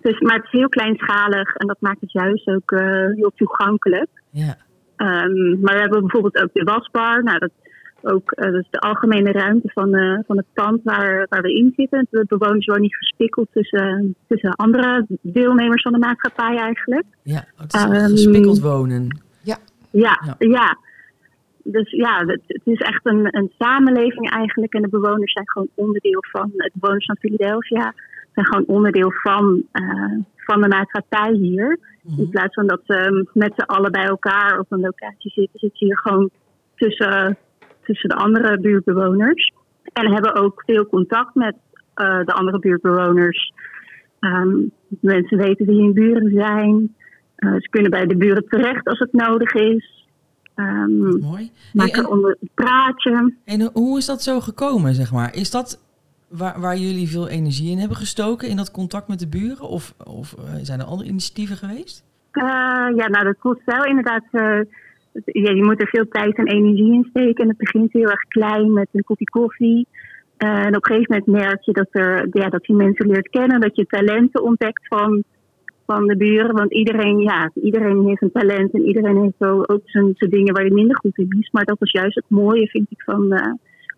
Dus, 0.00 0.20
maar 0.20 0.34
het 0.36 0.44
is 0.44 0.50
heel 0.50 0.68
kleinschalig 0.68 1.54
en 1.54 1.66
dat 1.66 1.76
maakt 1.80 2.00
het 2.00 2.12
juist 2.12 2.48
ook 2.48 2.70
eh, 2.72 3.06
heel 3.14 3.32
toegankelijk. 3.36 4.08
Ja. 4.30 4.56
Ehm, 4.96 5.60
maar 5.60 5.74
we 5.74 5.80
hebben 5.80 6.00
bijvoorbeeld 6.00 6.36
ook 6.42 6.50
de 6.52 6.64
wasbar. 6.64 7.22
Nou, 7.22 7.38
dat, 7.38 7.50
ook, 8.02 8.32
eh, 8.32 8.52
is 8.52 8.66
de 8.70 8.78
algemene 8.78 9.32
ruimte 9.32 9.70
van, 9.72 9.94
eh, 9.94 10.18
van 10.26 10.36
het 10.36 10.46
pand 10.52 10.80
waar, 10.84 11.26
waar 11.28 11.42
we 11.42 11.52
in 11.54 11.72
zitten. 11.76 12.06
De 12.10 12.24
bewoners 12.28 12.66
worden 12.66 12.84
niet 12.84 12.96
gespikkeld 12.96 13.48
tussen, 13.52 14.14
tussen 14.26 14.50
andere 14.56 15.06
deelnemers 15.22 15.82
van 15.82 15.92
de 15.92 15.98
maatschappij 15.98 16.56
eigenlijk. 16.56 17.04
Ja, 17.22 17.44
het 17.56 17.74
is 17.74 17.82
Ehm, 17.82 17.92
gespikkeld 17.92 18.60
wonen. 18.60 19.20
Ja, 19.42 19.56
Ja. 19.90 20.34
ja. 20.38 20.78
Dus 21.62 21.90
ja, 21.90 22.24
het, 22.26 22.42
het 22.46 22.62
is 22.64 22.78
echt 22.78 23.06
een, 23.06 23.36
een 23.36 23.52
samenleving 23.58 24.30
eigenlijk. 24.30 24.72
En 24.74 24.82
de 24.82 24.88
bewoners 24.88 25.32
zijn 25.32 25.48
gewoon 25.48 25.68
onderdeel 25.74 26.24
van, 26.30 26.50
de 26.54 26.70
bewoners 26.74 27.06
van 27.06 27.16
Philadelphia 27.16 27.94
zijn 28.34 28.46
gewoon 28.46 28.76
onderdeel 28.76 29.12
van, 29.12 29.62
eh, 29.72 30.12
van 30.36 30.60
de 30.60 30.68
maatschappij 30.68 31.32
hier. 31.32 31.78
Mhm. 32.02 32.20
In 32.20 32.28
plaats 32.28 32.54
van 32.54 32.66
dat 32.66 32.80
ze 32.84 33.26
met 33.32 33.52
z'n 33.56 33.62
allen 33.62 33.92
bij 33.92 34.04
elkaar 34.04 34.58
op 34.58 34.66
een 34.72 34.80
locatie 34.80 35.30
zitten, 35.30 35.58
zitten 35.58 35.78
ze 35.78 35.84
hier 35.84 35.98
gewoon 35.98 36.30
tussen, 36.76 37.36
tussen 37.88 38.08
de 38.08 38.14
andere 38.14 38.58
buurtbewoners. 38.60 39.52
En 39.92 40.12
hebben 40.12 40.34
ook 40.34 40.62
veel 40.66 40.86
contact 40.86 41.34
met 41.34 41.56
eh, 41.94 42.24
de 42.24 42.32
andere 42.32 42.58
buurtbewoners. 42.58 43.52
Ehm, 44.20 44.56
mensen 45.00 45.38
weten 45.38 45.66
wie 45.66 45.82
hun 45.82 45.92
buren 45.92 46.30
zijn. 46.32 46.94
Eh, 47.36 47.52
ze 47.52 47.68
kunnen 47.70 47.90
bij 47.90 48.06
de 48.06 48.16
buren 48.16 48.44
terecht 48.48 48.86
als 48.88 48.98
het 48.98 49.12
nodig 49.12 49.54
is. 49.54 50.06
Ehm 50.54 51.18
Mooi. 51.20 51.20
Hey, 51.36 51.50
maken 51.72 52.02
en, 52.02 52.08
onder 52.08 52.36
een 52.40 52.50
praatje. 52.54 53.34
en 53.44 53.70
hoe 53.72 53.98
is 53.98 54.06
dat 54.06 54.22
zo 54.22 54.40
gekomen, 54.40 54.94
zeg 54.94 55.12
maar? 55.12 55.34
Is 55.34 55.50
dat 55.50 55.82
waar, 56.28 56.60
waar 56.60 56.76
jullie 56.76 57.08
veel 57.08 57.28
energie 57.28 57.70
in 57.70 57.78
hebben 57.78 57.96
gestoken, 57.96 58.48
in 58.48 58.56
dat 58.56 58.70
contact 58.70 59.08
met 59.08 59.18
de 59.18 59.28
buren? 59.28 59.68
Of, 59.68 59.94
of 60.04 60.32
eh, 60.32 60.44
zijn 60.62 60.80
er 60.80 60.86
andere 60.86 61.08
initiatieven 61.08 61.56
geweest? 61.56 62.04
Ja, 62.32 63.08
nou 63.08 63.24
dat 63.24 63.38
kost 63.38 63.64
wel 63.64 63.84
inderdaad. 63.84 64.24
Ja, 65.24 65.50
je 65.50 65.64
moet 65.64 65.80
er 65.80 65.88
veel 65.88 66.08
tijd 66.08 66.36
en 66.36 66.46
energie 66.46 66.92
in 66.92 67.06
steken. 67.10 67.42
En 67.42 67.48
het 67.48 67.56
begint 67.56 67.92
heel 67.92 68.10
erg 68.10 68.22
klein 68.28 68.72
met 68.72 68.88
een 68.92 69.04
kopje 69.04 69.24
koffie. 69.24 69.86
Eh, 70.36 70.66
en 70.66 70.76
op 70.76 70.84
een 70.84 70.94
gegeven 70.94 71.24
moment 71.24 71.42
merk 71.42 71.62
je 71.62 71.72
dat, 71.72 71.88
er, 71.90 72.28
ja, 72.30 72.48
dat 72.48 72.66
je 72.66 72.74
mensen 72.74 73.06
leert 73.06 73.28
kennen. 73.28 73.60
Dat 73.60 73.76
je 73.76 73.86
talenten 73.86 74.42
ontdekt 74.42 74.86
van, 74.86 75.24
van 75.86 76.06
de 76.06 76.16
buren. 76.16 76.54
Want 76.54 76.72
iedereen, 76.72 77.18
ja, 77.18 77.50
iedereen 77.62 78.06
heeft 78.06 78.22
een 78.22 78.32
talent. 78.32 78.72
En 78.72 78.82
iedereen 78.82 79.22
heeft 79.22 79.36
zo 79.38 79.62
ook 79.66 79.82
zijn, 79.84 80.12
zijn 80.16 80.30
dingen 80.30 80.54
waar 80.54 80.64
hij 80.64 80.74
minder 80.74 80.96
goed 80.96 81.18
in 81.18 81.36
is. 81.40 81.50
Maar 81.50 81.64
dat 81.64 81.76
is 81.80 81.92
juist 81.92 82.14
het 82.14 82.28
mooie, 82.28 82.66
vind 82.66 82.86
ik, 82.90 83.02
van, 83.02 83.32
eh, 83.32 83.52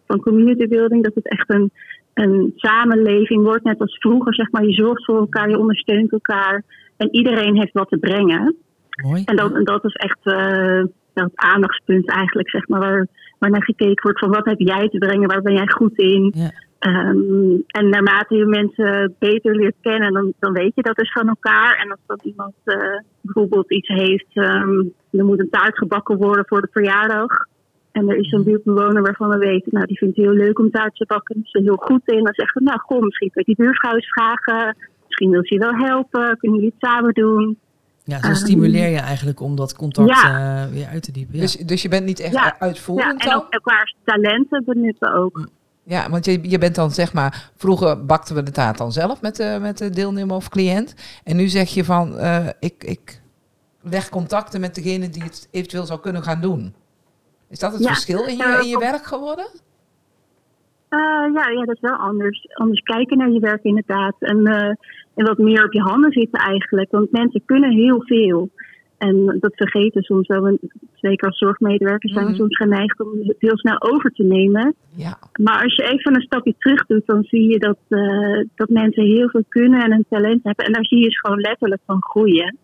van 0.06 0.20
community 0.20 0.68
building. 0.68 1.04
Dat 1.04 1.14
het 1.14 1.28
echt 1.28 1.50
een, 1.50 1.70
een 2.14 2.52
samenleving 2.56 3.42
wordt. 3.42 3.64
Net 3.64 3.80
als 3.80 3.98
vroeger, 3.98 4.34
zeg 4.34 4.50
maar. 4.50 4.64
Je 4.64 4.72
zorgt 4.72 5.04
voor 5.04 5.18
elkaar, 5.18 5.50
je 5.50 5.58
ondersteunt 5.58 6.12
elkaar. 6.12 6.64
En 6.96 7.14
iedereen 7.14 7.56
heeft 7.56 7.72
wat 7.72 7.88
te 7.88 7.98
brengen. 7.98 8.56
Mooi. 9.02 9.22
En 9.24 9.36
dat, 9.36 9.54
en 9.54 9.64
dat 9.64 9.84
is 9.84 9.94
echt 9.94 10.18
eh, 10.22 10.82
dat 11.14 11.30
aandachtspunt 11.34 12.08
eigenlijk, 12.08 12.50
zeg 12.50 12.68
maar, 12.68 12.80
waar, 12.80 13.06
waar 13.38 13.50
naar 13.50 13.64
gekeken 13.64 14.02
wordt 14.02 14.18
van 14.18 14.30
wat 14.30 14.44
heb 14.44 14.58
jij 14.58 14.88
te 14.88 14.98
brengen, 14.98 15.28
waar 15.28 15.42
ben 15.42 15.54
jij 15.54 15.68
goed 15.68 15.98
in. 15.98 16.32
Ja. 16.36 16.50
Ehm, 16.78 17.58
en 17.66 17.88
naarmate 17.88 18.36
je 18.36 18.46
mensen 18.46 19.14
beter 19.18 19.56
leert 19.56 19.76
kennen, 19.80 20.12
dan, 20.12 20.32
dan 20.38 20.52
weet 20.52 20.72
je 20.74 20.82
dat 20.82 20.96
dus 20.96 21.12
van 21.12 21.28
elkaar. 21.28 21.76
En 21.76 21.90
als 21.90 22.00
dan 22.06 22.18
iemand 22.22 22.54
eh, 22.64 22.98
bijvoorbeeld 23.20 23.72
iets 23.72 23.88
heeft, 23.88 24.30
ehm, 24.32 24.78
er 25.10 25.24
moet 25.24 25.40
een 25.40 25.50
taart 25.50 25.78
gebakken 25.78 26.16
worden 26.16 26.44
voor 26.46 26.60
de 26.60 26.68
verjaardag. 26.72 27.46
En 27.92 28.08
er 28.08 28.16
is 28.16 28.32
een 28.32 28.44
buurtbewoner 28.44 29.02
waarvan 29.02 29.28
we 29.28 29.38
weten, 29.38 29.68
nou 29.72 29.86
die 29.86 29.98
vindt 29.98 30.16
het 30.16 30.24
heel 30.24 30.34
leuk 30.34 30.58
om 30.58 30.70
taart 30.70 30.94
te 30.94 31.04
bakken. 31.06 31.40
Is 31.44 31.54
er 31.54 31.62
heel 31.62 31.76
goed 31.76 32.02
in. 32.04 32.24
Dan 32.24 32.34
zeggen 32.34 32.62
we, 32.62 32.68
nou 32.68 32.80
kom, 32.80 33.04
misschien 33.04 33.30
kun 33.30 33.42
je 33.46 33.54
die 33.54 33.64
buurvrouw 33.64 33.94
eens 33.94 34.12
vragen. 34.12 34.76
Misschien 35.06 35.30
wil 35.30 35.44
ze 35.44 35.54
je 35.54 35.60
wel 35.60 35.74
helpen. 35.74 36.36
Kunnen 36.36 36.58
jullie 36.58 36.74
het 36.78 36.90
samen 36.90 37.14
doen? 37.14 37.58
Ja, 38.10 38.22
zo 38.22 38.34
stimuleer 38.34 38.88
je 38.88 38.98
eigenlijk 38.98 39.40
om 39.40 39.56
dat 39.56 39.76
contact 39.76 40.08
Ja. 40.22 40.62
eh, 40.64 40.70
weer 40.72 40.86
uit 40.86 41.02
te 41.02 41.12
diepen. 41.12 41.34
Ja. 41.34 41.40
Dus, 41.40 41.56
dus 41.56 41.82
je 41.82 41.88
bent 41.88 42.04
niet 42.06 42.20
echt 42.20 42.32
Ja, 42.34 42.44
Ja, 42.44 42.56
uitvoerend 42.58 43.20
en 43.22 43.28
dan? 43.28 43.36
ook 43.38 43.50
elkaars 43.50 43.96
talenten 44.04 44.62
benutten 44.64 45.14
ook. 45.14 45.48
Ja, 45.82 46.10
want 46.10 46.24
je, 46.24 46.38
je 46.50 46.58
bent 46.58 46.74
dan 46.74 46.90
zeg 46.90 47.12
maar... 47.12 47.50
Vroeger 47.56 48.06
bakten 48.06 48.34
we 48.34 48.42
de 48.42 48.50
taart 48.50 48.78
dan 48.78 48.92
zelf 48.92 49.20
met 49.20 49.36
de, 49.36 49.58
met 49.60 49.78
de 49.78 49.90
deelnemer 49.90 50.36
of 50.36 50.48
cliënt. 50.48 50.94
En 51.24 51.36
nu 51.36 51.48
zeg 51.48 51.68
je 51.70 51.84
van... 51.84 52.16
eh, 52.18 52.46
ik, 52.60 52.84
ik 52.84 53.20
leg 53.82 54.08
contacten 54.08 54.60
met 54.60 54.74
degene 54.74 55.08
die 55.08 55.22
het 55.22 55.48
eventueel 55.50 55.86
zou 55.86 56.00
kunnen 56.00 56.22
gaan 56.22 56.40
doen. 56.40 56.74
Is 57.48 57.58
dat 57.58 57.72
het 57.72 57.82
Ja. 57.82 57.88
verschil 57.88 58.24
in 58.26 58.36
je, 58.36 58.42
Ja, 58.42 58.60
in 58.60 58.68
je 58.68 58.78
werk 58.78 59.04
geworden? 59.06 59.46
Eh, 60.88 60.98
ja, 61.34 61.48
ja, 61.50 61.64
dat 61.64 61.74
is 61.74 61.80
wel 61.80 61.96
anders. 61.96 62.46
Anders 62.52 62.80
kijken 62.80 63.18
naar 63.18 63.30
je 63.30 63.40
werk 63.40 63.62
inderdaad. 63.62 64.14
En, 64.18 64.46
eh, 64.46 64.74
en 65.20 65.26
wat 65.26 65.38
meer 65.38 65.64
op 65.64 65.72
je 65.72 65.80
handen 65.80 66.12
zitten 66.12 66.40
eigenlijk. 66.40 66.90
Want 66.90 67.12
mensen 67.12 67.42
kunnen 67.44 67.70
heel 67.70 68.02
veel. 68.04 68.50
En 68.98 69.36
dat 69.40 69.52
vergeten 69.54 70.02
soms 70.02 70.26
wel. 70.28 70.46
En 70.46 70.58
Zeker 70.94 71.26
als 71.28 71.38
zorgmedewerkers 71.38 72.12
zijn 72.12 72.24
we 72.24 72.30
Mhm. 72.30 72.40
soms 72.40 72.56
geneigd 72.56 73.00
om 73.00 73.08
het 73.22 73.36
heel 73.38 73.58
snel 73.58 73.82
over 73.82 74.10
te 74.10 74.22
nemen. 74.22 74.74
Ja. 74.94 75.18
Maar 75.42 75.62
als 75.62 75.74
je 75.74 75.82
even 75.82 76.14
een 76.14 76.20
stapje 76.22 76.54
terug 76.58 76.86
doet, 76.86 77.06
dan 77.06 77.22
zie 77.22 77.48
je 77.50 77.58
dat, 77.58 77.78
eh, 77.88 78.44
dat 78.54 78.68
mensen 78.68 79.04
heel 79.04 79.28
veel 79.28 79.44
kunnen 79.48 79.82
en 79.82 79.92
een 79.92 80.04
talent 80.08 80.40
hebben. 80.42 80.64
En 80.64 80.72
daar 80.72 80.84
zie 80.84 80.98
je 80.98 81.10
ze 81.10 81.18
gewoon 81.18 81.40
letterlijk 81.40 81.82
van 81.86 82.02
groeien. 82.02 82.56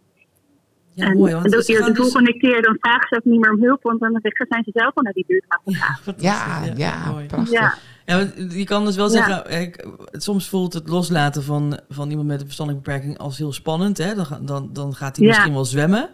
Ja, 0.94 1.06
en 1.06 1.16
mooi. 1.16 1.32
Want 1.32 1.50
dus- 1.50 1.76
volgende 1.92 2.36
keer 2.38 2.62
dan 2.62 2.76
vragen 2.80 3.08
ze 3.08 3.16
ook 3.16 3.24
niet 3.32 3.40
meer 3.40 3.52
om 3.52 3.62
hulp, 3.62 3.82
want 3.82 4.00
dan 4.00 4.18
zijn 4.48 4.64
ze 4.64 4.70
zelf 4.74 4.94
al 4.94 5.02
naar 5.02 5.12
die 5.12 5.24
buurt 5.26 5.44
gaan 5.48 5.60
gegaan. 5.64 6.14
Ja. 6.30 6.64
Ja, 6.64 6.72
ja, 6.76 7.10
mooi. 7.12 7.26
prachtig. 7.26 7.95
Ja, 8.06 8.26
je 8.48 8.64
kan 8.64 8.84
dus 8.84 8.96
wel 8.96 9.08
zeggen, 9.08 9.72
soms 10.12 10.48
voelt 10.48 10.72
het 10.72 10.88
loslaten 10.88 11.42
van, 11.42 11.78
van 11.88 12.10
iemand 12.10 12.28
met 12.28 12.38
een 12.40 12.44
verstandelijke 12.46 12.90
beperking 12.90 13.18
als 13.18 13.38
heel 13.38 13.52
spannend. 13.52 13.98
Hè? 13.98 14.14
Dan, 14.14 14.26
dan, 14.46 14.68
dan 14.72 14.94
gaat 14.94 15.16
hij 15.16 15.26
Ja. 15.26 15.32
misschien 15.32 15.52
wel 15.52 15.64
zwemmen. 15.64 16.08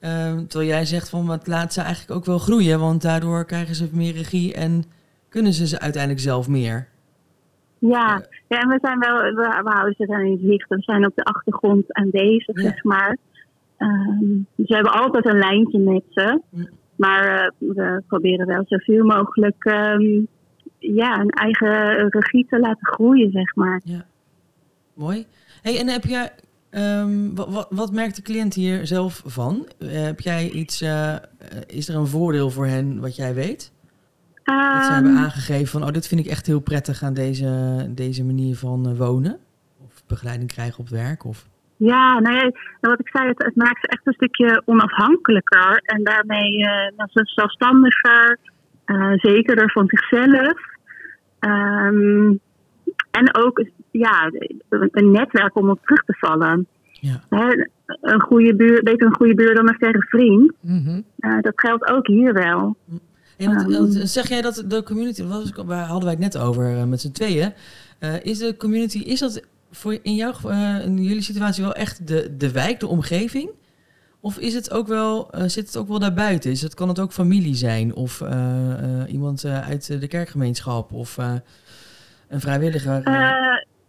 Ehm, 0.00 0.46
terwijl 0.46 0.70
jij 0.70 0.84
zegt 0.84 1.08
van, 1.10 1.30
het 1.30 1.46
laat 1.46 1.72
ze 1.72 1.80
eigenlijk 1.80 2.16
ook 2.18 2.24
wel 2.24 2.38
groeien, 2.38 2.80
want 2.80 3.02
daardoor 3.02 3.44
krijgen 3.44 3.74
ze 3.74 3.88
meer 3.92 4.12
regie 4.12 4.54
en 4.54 4.84
kunnen 5.28 5.52
ze 5.52 5.66
ze 5.66 5.80
uiteindelijk 5.80 6.22
zelf 6.22 6.48
meer. 6.48 6.88
ja. 7.78 8.22
ja, 8.48 8.60
en 8.60 8.68
we 8.68 8.78
zijn 8.82 8.98
wel, 8.98 9.16
we, 9.16 9.60
we 9.64 9.70
houden 9.70 9.94
ze 9.98 10.06
dan 10.06 10.20
in 10.20 10.40
zicht. 10.42 10.68
We 10.68 10.80
zijn 10.80 11.06
op 11.06 11.12
de 11.14 11.24
achtergrond 11.24 11.92
aanwezig, 11.92 12.60
zeg 12.60 12.84
maar. 12.84 13.16
Ehm, 13.76 14.26
dus 14.54 14.68
we 14.68 14.74
hebben 14.74 14.92
altijd 14.92 15.26
een 15.26 15.38
lijntje 15.38 15.78
met 15.78 16.02
ze. 16.10 16.40
Maar 16.96 17.24
eh, 17.26 17.50
we 17.58 18.02
proberen 18.06 18.46
wel 18.46 18.64
zoveel 18.66 19.04
mogelijk 19.04 19.64
ehm, 19.64 20.20
ja, 20.92 21.20
een 21.20 21.30
eigen 21.30 22.08
regie 22.08 22.46
te 22.48 22.58
laten 22.58 22.86
groeien, 22.86 23.30
zeg 23.30 23.54
maar. 23.54 23.80
Mooi. 24.94 25.26
Hey, 25.62 25.78
en 25.78 25.88
heb 25.88 26.04
jij, 26.04 26.32
ehm, 26.70 27.34
wat, 27.34 27.48
wat, 27.48 27.66
wat 27.70 27.92
merkt 27.92 28.16
de 28.16 28.22
cliënt 28.22 28.54
hier 28.54 28.86
zelf 28.86 29.22
van? 29.26 29.68
Eh, 29.78 29.88
heb 30.04 30.20
jij 30.20 30.50
iets, 30.50 30.80
eh, 30.80 31.14
eh, 31.14 31.20
is 31.66 31.88
er 31.88 31.96
een 31.96 32.06
voordeel 32.06 32.50
voor 32.50 32.66
hen 32.66 33.00
wat 33.00 33.16
jij 33.16 33.34
weet? 33.34 33.72
Dat 34.44 34.84
ze 34.84 34.92
hebben 34.92 35.12
Ehm, 35.12 35.22
aangegeven 35.22 35.66
van, 35.66 35.82
oh, 35.82 35.88
dit 35.88 36.08
vind 36.08 36.20
ik 36.20 36.26
echt 36.26 36.46
heel 36.46 36.60
prettig 36.60 37.02
aan 37.02 37.14
deze, 37.14 37.86
deze 37.90 38.24
manier 38.24 38.56
van 38.56 38.96
wonen. 38.96 39.38
Of 39.86 40.02
begeleiding 40.06 40.52
krijgen 40.52 40.78
op 40.78 40.88
werk. 40.88 41.24
Of... 41.24 41.46
Ja, 41.76 42.20
nou 42.20 42.36
ja, 42.36 42.50
wat 42.80 43.00
ik 43.00 43.08
zei, 43.08 43.28
het, 43.28 43.44
het 43.44 43.56
maakt 43.56 43.80
ze 43.80 43.86
echt 43.86 44.06
een 44.06 44.12
stukje 44.12 44.62
onafhankelijker. 44.64 45.80
En 45.84 46.02
daarmee 46.02 46.50
ze 46.96 47.20
zelfstandiger, 47.24 48.38
eh, 48.84 49.12
zekerder 49.12 49.70
van 49.70 49.88
zichzelf. 49.88 50.72
Ehm, 51.44 52.32
en 53.10 53.34
ook 53.36 53.64
ja, 53.90 54.30
een 54.68 55.10
netwerk 55.10 55.56
om 55.56 55.70
op 55.70 55.80
terug 55.82 56.04
te 56.04 56.14
vallen. 56.18 56.66
Ja. 56.92 57.20
Hè, 57.28 57.66
een 58.00 58.20
goede 58.20 58.54
buur, 58.56 58.82
beter 58.82 59.06
een 59.06 59.14
goede 59.14 59.34
buur 59.34 59.54
dan 59.54 59.68
een 59.68 59.76
verre 59.78 60.06
vriend. 60.08 60.52
Mhm. 60.60 61.00
Eh, 61.18 61.40
dat 61.40 61.52
geldt 61.56 61.88
ook 61.88 62.06
hier 62.06 62.32
wel. 62.32 62.76
En 63.36 63.54
wat- 63.54 63.72
Ehm. 63.72 64.06
zeg 64.06 64.28
jij 64.28 64.40
dat 64.42 64.64
de 64.68 64.82
community, 64.82 65.22
waar 65.66 65.84
hadden 65.86 66.04
wij 66.04 66.12
het 66.12 66.34
net 66.34 66.38
over 66.38 66.76
eh, 66.76 66.84
met 66.84 67.00
z'n 67.00 67.12
tweeën. 67.12 67.52
Eh, 67.98 68.24
is 68.24 68.38
de 68.38 68.56
community, 68.56 68.98
is 68.98 69.20
dat 69.20 69.42
voor 69.70 69.98
in, 70.02 70.14
jouw, 70.14 70.32
in 70.84 71.02
jullie 71.02 71.22
situatie 71.22 71.62
wel 71.64 71.74
echt 71.74 72.06
de, 72.08 72.36
de 72.36 72.52
wijk, 72.52 72.80
de 72.80 72.86
omgeving? 72.86 73.50
Of 74.24 74.38
is 74.38 74.54
het 74.54 74.72
ook 74.72 74.86
wel, 74.86 75.30
eh, 75.30 75.42
zit 75.42 75.66
het 75.66 75.76
ook 75.76 75.88
wel 75.88 75.98
daarbuiten? 75.98 76.50
Is 76.50 76.62
het, 76.62 76.74
kan 76.74 76.88
het 76.88 77.00
ook 77.00 77.12
familie 77.12 77.54
zijn? 77.54 77.94
Of 77.94 78.20
eh, 78.20 79.00
eh, 79.02 79.12
iemand 79.12 79.44
uit 79.44 80.00
de 80.00 80.08
kerkgemeenschap? 80.08 80.92
Of 80.92 81.16
een 82.28 82.40
vrijwilliger? 82.40 83.02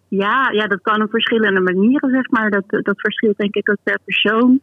ja, 0.08 0.50
ja, 0.52 0.68
dat 0.68 0.82
kan 0.82 1.02
op 1.02 1.10
verschillende 1.10 1.60
manieren, 1.60 2.10
zeg 2.10 2.30
maar. 2.30 2.50
Dat, 2.50 2.64
dat 2.68 3.00
verschilt 3.00 3.38
denk 3.38 3.56
ik 3.56 3.70
ook 3.70 3.84
per 3.84 4.00
persoon. 4.06 4.62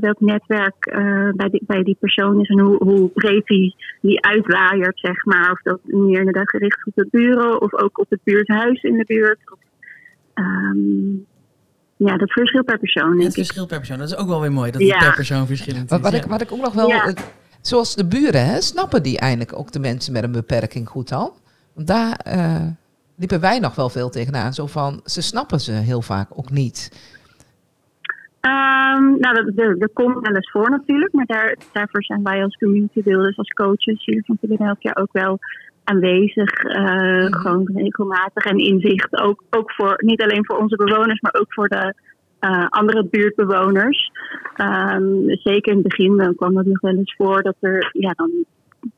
welk 0.00 0.20
netwerk 0.20 0.90
bij, 1.36 1.48
die, 1.48 1.62
bij 1.66 1.82
die 1.82 1.96
persoon 2.00 2.40
is 2.40 2.48
en 2.48 2.60
hoe, 2.60 2.84
hoe 2.84 3.08
breed 3.08 3.46
die, 3.46 3.76
die 4.00 4.24
uitwaaiert, 4.24 4.98
zeg 4.98 5.24
maar. 5.24 5.50
Of 5.50 5.62
dat 5.62 5.80
meer 5.82 6.18
inderdaad 6.18 6.50
gericht 6.50 6.86
op 6.86 6.92
de 6.94 7.08
buren 7.10 7.60
of 7.60 7.74
ook 7.74 7.98
op 7.98 8.10
het 8.10 8.20
buurthuis 8.24 8.82
in 8.82 8.96
de 8.96 9.04
buurt. 9.04 9.52
Of, 9.52 9.58
ehm, 10.34 11.30
ja, 12.06 12.16
dat 12.16 12.32
verschilt 12.32 12.64
per 12.66 12.78
persoon, 12.78 13.20
het 13.20 13.34
verschilt 13.34 13.68
per 13.68 13.78
persoon. 13.78 13.98
Dat 13.98 14.08
is 14.08 14.16
ook 14.16 14.28
wel 14.28 14.40
weer 14.40 14.52
mooi, 14.52 14.70
dat 14.70 14.80
Ja. 14.80 14.94
het 14.94 15.04
per 15.04 15.14
persoon 15.14 15.46
verschillend 15.46 15.90
Wat, 15.90 15.98
is. 15.98 16.04
wat, 16.04 16.12
ja. 16.14 16.18
ik, 16.18 16.24
wat 16.24 16.40
ik 16.40 16.52
ook 16.52 16.60
nog 16.60 16.74
wel... 16.74 16.88
Ja. 16.88 17.04
het- 17.04 17.32
zoals 17.60 17.94
de 17.94 18.06
buren, 18.06 18.46
hè, 18.46 18.60
snappen 18.60 19.02
die 19.02 19.18
eigenlijk 19.18 19.58
ook 19.58 19.72
de 19.72 19.78
mensen 19.78 20.12
met 20.12 20.22
een 20.22 20.32
beperking 20.32 20.88
goed 20.88 21.12
al? 21.12 21.36
Want 21.72 21.86
daar 21.86 22.12
eh, 22.16 22.66
liepen 23.16 23.40
wij 23.40 23.58
nog 23.58 23.74
wel 23.74 23.88
veel 23.88 24.10
tegenaan. 24.10 24.52
Zo 24.54 24.66
van, 24.66 25.00
ze 25.04 25.22
snappen 25.22 25.60
ze 25.60 25.72
heel 25.72 26.02
vaak 26.02 26.28
ook 26.38 26.50
niet. 26.50 26.90
Ehm, 28.40 29.02
nou, 29.18 29.34
dat, 29.34 29.52
er, 29.56 29.76
er 29.78 29.88
komt 29.92 30.26
wel 30.26 30.34
eens 30.34 30.50
voor 30.50 30.70
natuurlijk, 30.70 31.12
maar 31.12 31.26
daar, 31.26 31.56
daarvoor 31.72 32.02
zijn 32.04 32.22
wij 32.22 32.42
als 32.42 32.56
community 32.56 33.02
builders, 33.02 33.36
als 33.38 33.48
coaches 33.48 34.04
hier 34.04 34.22
van 34.26 34.36
Philadelphia 34.40 34.90
ook 34.94 35.12
wel 35.12 35.38
aanwezig. 35.84 36.52
eh, 36.52 37.26
Gewoon 37.30 37.70
regelmatig 37.74 38.44
en 38.44 38.58
inzicht. 38.58 39.20
Ook, 39.20 39.42
ook 39.50 39.72
voor, 39.72 39.94
niet 39.96 40.22
alleen 40.22 40.46
voor 40.46 40.56
onze 40.58 40.76
bewoners, 40.76 41.20
maar 41.20 41.34
ook 41.40 41.52
voor 41.52 41.68
de 41.68 41.94
eh, 42.38 42.66
andere 42.68 43.04
buurtbewoners. 43.04 44.10
Ehm, 44.56 45.04
zeker 45.26 45.72
in 45.72 45.78
het 45.78 45.88
begin 45.88 46.16
dan 46.16 46.34
kwam 46.34 46.54
dat 46.54 46.64
nog 46.64 46.80
wel 46.80 46.96
eens 46.96 47.14
voor 47.16 47.42
dat 47.42 47.56
er, 47.60 47.90
ja, 47.92 48.10
dan, 48.10 48.30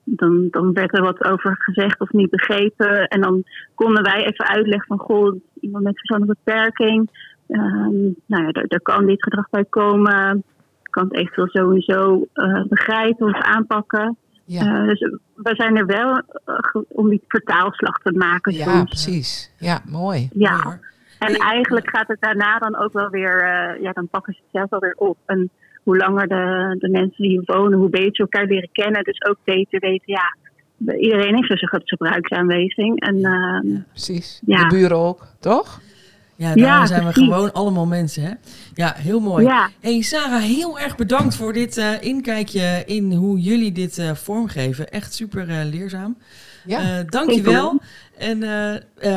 dan, 0.05 0.49
dan 0.51 0.73
werd 0.73 0.97
er 0.97 1.03
wat 1.03 1.25
over 1.25 1.57
gezegd 1.59 2.01
of 2.01 2.12
niet 2.12 2.31
begrepen. 2.31 3.09
En 3.09 3.20
dan 3.20 3.44
konden 3.75 4.03
wij 4.03 4.25
even 4.25 4.47
uitleggen 4.47 4.87
van, 4.87 4.99
goh, 4.99 5.37
iemand 5.61 5.85
met 5.85 5.97
verstandelijke 5.97 6.42
beperking. 6.44 7.11
Ehm, 7.49 8.03
nou 8.27 8.42
ja, 8.44 8.51
er 8.53 8.83
kan 8.83 9.07
dit 9.07 9.23
gedrag 9.23 9.51
bij 9.51 9.64
komen. 9.64 10.44
Kan 10.83 11.05
het 11.05 11.14
eventueel 11.14 11.49
zo 11.51 11.70
en 11.70 11.83
zo 11.83 12.27
eh, 12.33 12.64
begrijpen 12.64 13.27
of 13.27 13.40
aanpakken. 13.40 14.16
Ja, 14.44 14.80
Eh, 14.80 14.88
dus 14.88 15.00
we 15.35 15.54
zijn 15.54 15.76
er 15.76 15.87
wel 15.87 16.22
eh, 16.44 16.83
om 16.88 17.09
die 17.09 17.22
vertaalslag 17.28 17.98
te 18.02 18.12
maken. 18.12 18.52
ja 18.54 18.64
soms. 18.64 18.85
precies. 18.85 19.52
Ja, 19.59 19.80
mooi. 19.88 20.28
Ja. 20.33 20.62
Mooi. 20.64 20.76
En 21.18 21.30
Hey, 21.30 21.37
eigenlijk 21.40 21.88
gaat 21.90 22.09
het 22.09 22.20
daarna 22.20 22.59
dan 22.59 22.76
ook 22.76 22.92
wel 22.92 23.09
weer, 23.09 23.42
eh, 23.42 23.83
ja, 23.83 23.92
dan 23.92 24.09
pakken 24.09 24.33
ze 24.35 24.40
het 24.40 24.48
zelf 24.52 24.70
wel 24.70 24.80
weer 24.80 24.94
op. 24.96 25.18
En 25.26 25.50
hoe 25.83 25.96
langer 25.96 26.28
de, 26.28 26.76
de 26.78 26.88
mensen 26.88 27.22
die 27.22 27.30
hier 27.30 27.42
wonen, 27.44 27.78
hoe 27.78 27.88
beter 27.90 28.14
ze 28.14 28.22
elkaar 28.22 28.46
leren 28.46 28.68
kennen. 28.72 29.04
Dus 29.04 29.22
ook 29.22 29.37
beter 29.44 29.80
weten, 29.80 30.12
ja, 30.12 30.37
iedereen 30.98 31.35
heeft 31.35 31.48
dus 31.48 31.62
een 31.62 31.80
gebruiksaanwijzing. 31.85 33.00
En 33.00 33.24
eh, 33.24 33.83
Precies. 33.90 34.40
Ja. 34.46 34.68
De 34.68 34.74
buren 34.76 34.96
ook, 34.96 35.26
toch? 35.40 35.80
Ja, 36.37 36.49
daar 36.49 36.59
Ja, 36.59 36.87
zijn 36.87 37.07
we 37.07 37.12
gewoon 37.12 37.53
allemaal 37.53 37.87
mensen, 37.87 38.23
hè? 38.23 38.31
Ja, 38.75 38.94
heel 38.97 39.20
mooi. 39.20 39.44
ja, 39.44 39.70
Hey 39.81 40.03
Sarah, 40.03 40.42
heel 40.42 40.79
erg 40.79 40.97
bedankt 40.97 41.37
voor 41.37 41.53
dit 41.53 41.77
eh, 41.77 42.03
inkijkje 42.03 42.83
in 42.87 43.12
hoe 43.12 43.38
jullie 43.40 43.73
dit 43.73 43.99
eh, 43.99 44.14
vormgeven. 44.14 44.90
Echt 44.90 45.14
super 45.14 45.49
eh, 45.49 45.64
leerzaam. 45.70 46.16
Ja. 46.66 46.81
Eh 46.99 47.05
dankjewel. 47.09 47.81
En 48.18 48.42
eh, 48.42 48.75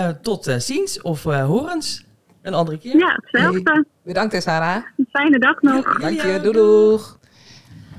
eh, 0.08 0.16
tot 0.22 0.56
ziens 0.58 1.02
of 1.02 1.26
eh, 1.26 1.46
horens. 1.46 2.06
Een 2.42 2.54
andere 2.54 2.78
keer. 2.78 2.98
ja, 2.98 3.20
hetzelfde. 3.22 3.86
Bedankt, 4.04 4.34
hè, 4.34 4.42
Sarah. 4.42 4.84
Een 4.98 5.08
fijne 5.12 5.40
dag 5.40 5.62
nog. 5.62 6.00
Dank 6.00 6.22
je. 6.22 6.40
Doei, 6.42 6.54
doeg. 6.54 7.18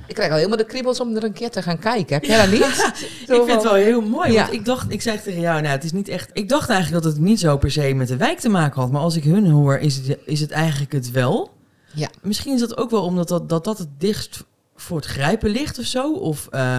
Ik 0.08 0.14
krijg 0.14 0.30
al 0.30 0.36
helemaal 0.36 0.56
de 0.58 0.64
kriebels 0.64 1.00
om 1.00 1.16
er 1.16 1.24
een 1.24 1.32
keer 1.32 1.50
te 1.50 1.62
gaan 1.62 1.78
kijken. 1.78 2.14
Heb 2.14 2.24
jij 2.24 2.36
dat 2.38 2.50
niet? 2.50 2.92
Ik 3.36 3.44
vind 3.44 3.52
het 3.52 3.62
wel 3.62 3.74
heel 3.74 4.00
mooi, 4.00 4.32
Ja. 4.32 4.42
want 4.42 4.52
ik 4.52 4.64
dacht, 4.64 4.92
ik 4.92 5.02
zei 5.02 5.20
tegen 5.22 5.40
jou, 5.40 5.60
nou, 5.60 5.74
het 5.74 5.84
is 5.84 5.92
niet 5.92 6.08
echt. 6.08 6.30
Ik 6.32 6.48
dacht 6.48 6.68
eigenlijk 6.70 7.02
dat 7.02 7.12
het 7.12 7.22
niet 7.22 7.40
zo 7.40 7.56
per 7.56 7.70
se 7.70 7.94
met 7.94 8.08
de 8.08 8.16
wijk 8.16 8.38
te 8.38 8.48
maken 8.48 8.80
had, 8.80 8.90
maar 8.90 9.00
als 9.00 9.16
ik 9.16 9.24
hun 9.24 9.46
hoor, 9.50 9.78
is 9.78 9.96
het, 9.96 10.18
is 10.24 10.40
het 10.40 10.50
eigenlijk 10.50 10.92
het 10.92 11.10
wel. 11.10 11.50
Ja. 11.94 12.08
Misschien 12.22 12.54
is 12.54 12.60
dat 12.60 12.76
ook 12.76 12.90
wel 12.90 13.02
omdat 13.02 13.28
dat, 13.28 13.48
dat, 13.48 13.64
dat 13.64 13.78
het 13.78 13.88
dichtst 13.98 14.44
voor 14.76 14.96
het 14.96 15.06
grijpen 15.06 15.50
ligt 15.50 15.78
of 15.78 15.84
zo, 15.84 16.12
of 16.12 16.48
eh, 16.50 16.78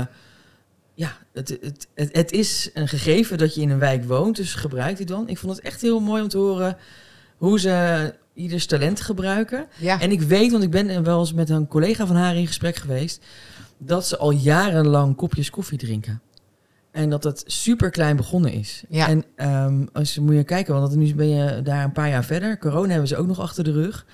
ja, 0.94 1.18
het, 1.34 1.58
het, 1.62 1.88
het, 1.96 2.10
het 2.12 2.32
is 2.32 2.70
een 2.74 2.88
gegeven 2.88 3.38
dat 3.38 3.56
je 3.56 3.62
in 3.62 3.70
een 3.70 3.80
wijk 3.80 4.06
woont, 4.06 4.36
dus 4.36 4.54
gebruik 4.54 4.98
die 4.98 5.06
dan. 5.06 5.28
Ik 5.28 5.38
vond 5.38 5.56
het 5.56 5.66
echt 5.66 5.82
heel 5.82 6.00
mooi 6.00 6.22
om 6.22 6.28
te 6.28 6.38
horen 6.38 6.78
hoe 7.38 7.60
ze 7.60 8.14
ieders 8.40 8.66
talent 8.66 9.02
gebruiken. 9.02 9.68
Ja, 9.78 10.02
En 10.02 10.12
ik 10.12 10.22
weet, 10.22 10.52
want 10.52 10.64
ik 10.64 10.72
ben 10.72 11.04
wel 11.04 11.20
eens 11.20 11.34
met 11.34 11.50
een 11.50 11.68
collega 11.68 12.06
van 12.06 12.16
haar 12.16 12.36
in 12.36 12.48
gesprek 12.48 12.76
geweest, 12.76 13.26
dat 13.78 14.08
ze 14.08 14.18
al 14.18 14.32
jarenlang 14.32 15.16
kopjes 15.16 15.50
koffie 15.50 15.78
drinken. 15.78 16.22
En 16.92 17.10
dat 17.10 17.24
het 17.24 17.44
super 17.46 17.90
klein 17.90 18.16
begonnen 18.16 18.52
is. 18.52 18.84
Ja. 18.90 19.08
En 19.08 19.24
ehm, 19.36 19.86
als 19.94 20.14
je 20.14 20.22
moet 20.22 20.36
je 20.36 20.44
kijken, 20.44 20.74
want 20.74 20.96
nu 20.96 21.16
ben 21.16 21.30
je 21.30 21.62
daar 21.62 21.84
een 21.84 21.92
paar 21.92 22.10
jaar 22.10 22.24
verder. 22.24 22.58
Corona 22.58 22.90
hebben 22.90 23.08
ze 23.08 23.18
ook 23.18 23.28
nog 23.28 23.40
achter 23.40 23.64
de 23.64 23.72
rug. 23.72 24.06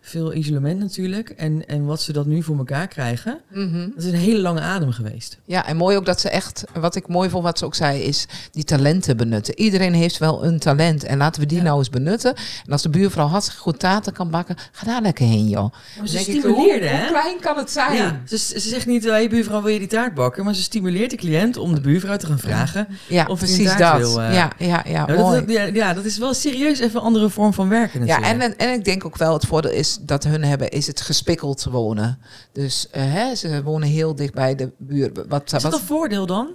Veel 0.00 0.34
isolement 0.34 0.78
natuurlijk. 0.80 1.28
En, 1.30 1.66
en 1.66 1.84
wat 1.84 2.00
ze 2.02 2.12
dat 2.12 2.26
nu 2.26 2.42
voor 2.42 2.58
elkaar 2.58 2.86
krijgen, 2.88 3.40
Mhm. 3.52 3.88
dat 3.94 4.04
is 4.04 4.12
een 4.12 4.18
hele 4.18 4.40
lange 4.40 4.60
adem 4.60 4.92
geweest. 4.92 5.38
ja, 5.44 5.66
en 5.66 5.76
mooi 5.76 5.96
ook 5.96 6.06
dat 6.06 6.20
ze 6.20 6.28
echt, 6.30 6.64
wat 6.74 6.94
ik 6.94 7.08
mooi 7.08 7.30
vond 7.30 7.42
wat 7.44 7.58
ze 7.58 7.64
ook 7.64 7.74
zei, 7.74 8.00
is 8.02 8.26
die 8.50 8.64
talenten 8.64 9.16
benutten. 9.16 9.58
Iedereen 9.58 9.94
heeft 9.94 10.18
wel 10.18 10.44
een 10.44 10.58
talent 10.58 11.04
en 11.04 11.18
laten 11.18 11.40
we 11.40 11.46
die 11.46 11.58
Ja. 11.58 11.64
nou 11.64 11.78
eens 11.78 11.90
benutten. 11.90 12.34
En 12.66 12.72
als 12.72 12.82
de 12.82 12.88
buurvrouw 12.88 13.26
hartstikke 13.26 13.60
goed 13.62 13.78
taarten 13.78 14.12
kan 14.12 14.30
bakken, 14.30 14.56
ga 14.72 14.86
daar 14.86 15.02
lekker 15.02 15.26
heen 15.26 15.48
joh. 15.48 15.72
Maar 15.98 16.08
ze 16.08 16.16
ik, 16.16 16.22
stimuleerde, 16.22 16.88
hoe, 16.88 16.96
hè? 16.96 17.00
hoe 17.00 17.08
klein 17.20 17.40
kan 17.40 17.56
het 17.56 17.70
zijn? 17.70 17.96
Ja, 17.96 18.20
ze, 18.26 18.36
ze 18.38 18.58
zegt 18.60 18.86
niet, 18.86 19.04
hé 19.04 19.28
buurvrouw, 19.28 19.62
wil 19.62 19.72
je 19.72 19.78
die 19.78 19.88
taart 19.88 20.14
bakken? 20.14 20.44
Maar 20.44 20.54
ze 20.54 20.62
stimuleert 20.62 21.10
de 21.10 21.16
cliënt 21.16 21.56
om 21.56 21.74
de 21.74 21.80
buurvrouw 21.80 22.16
te 22.16 22.26
gaan 22.26 22.38
vragen. 22.38 22.88
Ja, 23.08 23.26
Of 23.26 23.38
precies 23.38 23.76
dat. 23.76 23.96
wil, 23.98 24.20
eh. 24.22 24.34
ja, 24.34 24.52
ja, 24.58 24.66
ja, 24.86 25.04
Ja, 25.08 25.14
mooi. 25.16 25.40
dat, 25.40 25.50
ja, 25.50 25.62
ja, 25.64 25.94
dat 25.94 26.04
is 26.04 26.18
wel 26.18 26.34
serieus 26.34 26.78
even 26.78 27.00
een 27.00 27.06
andere 27.06 27.28
vorm 27.30 27.52
van 27.54 27.68
werken 27.68 28.06
Ja, 28.06 28.18
natuurlijk. 28.18 28.54
en, 28.58 28.68
en 28.68 28.72
ik 28.78 28.84
denk 28.84 29.04
ook 29.04 29.16
wel 29.16 29.32
het 29.32 29.46
voordeel 29.46 29.70
is 29.70 29.87
dat 29.96 30.24
hun 30.24 30.44
hebben, 30.44 30.68
is 30.70 30.86
het 30.86 31.00
gespikkeld 31.00 31.64
wonen. 31.64 32.18
Dus 32.52 32.90
eh, 32.90 33.12
hè, 33.12 33.34
ze 33.34 33.62
wonen 33.62 33.88
heel 33.88 34.14
dicht 34.14 34.34
bij 34.34 34.54
de 34.54 34.70
buurt. 34.76 35.26
Wat, 35.28 35.44
Is 35.44 35.50
dat 35.50 35.62
wat, 35.62 35.72
een 35.72 35.86
voordeel 35.86 36.26
dan? 36.26 36.48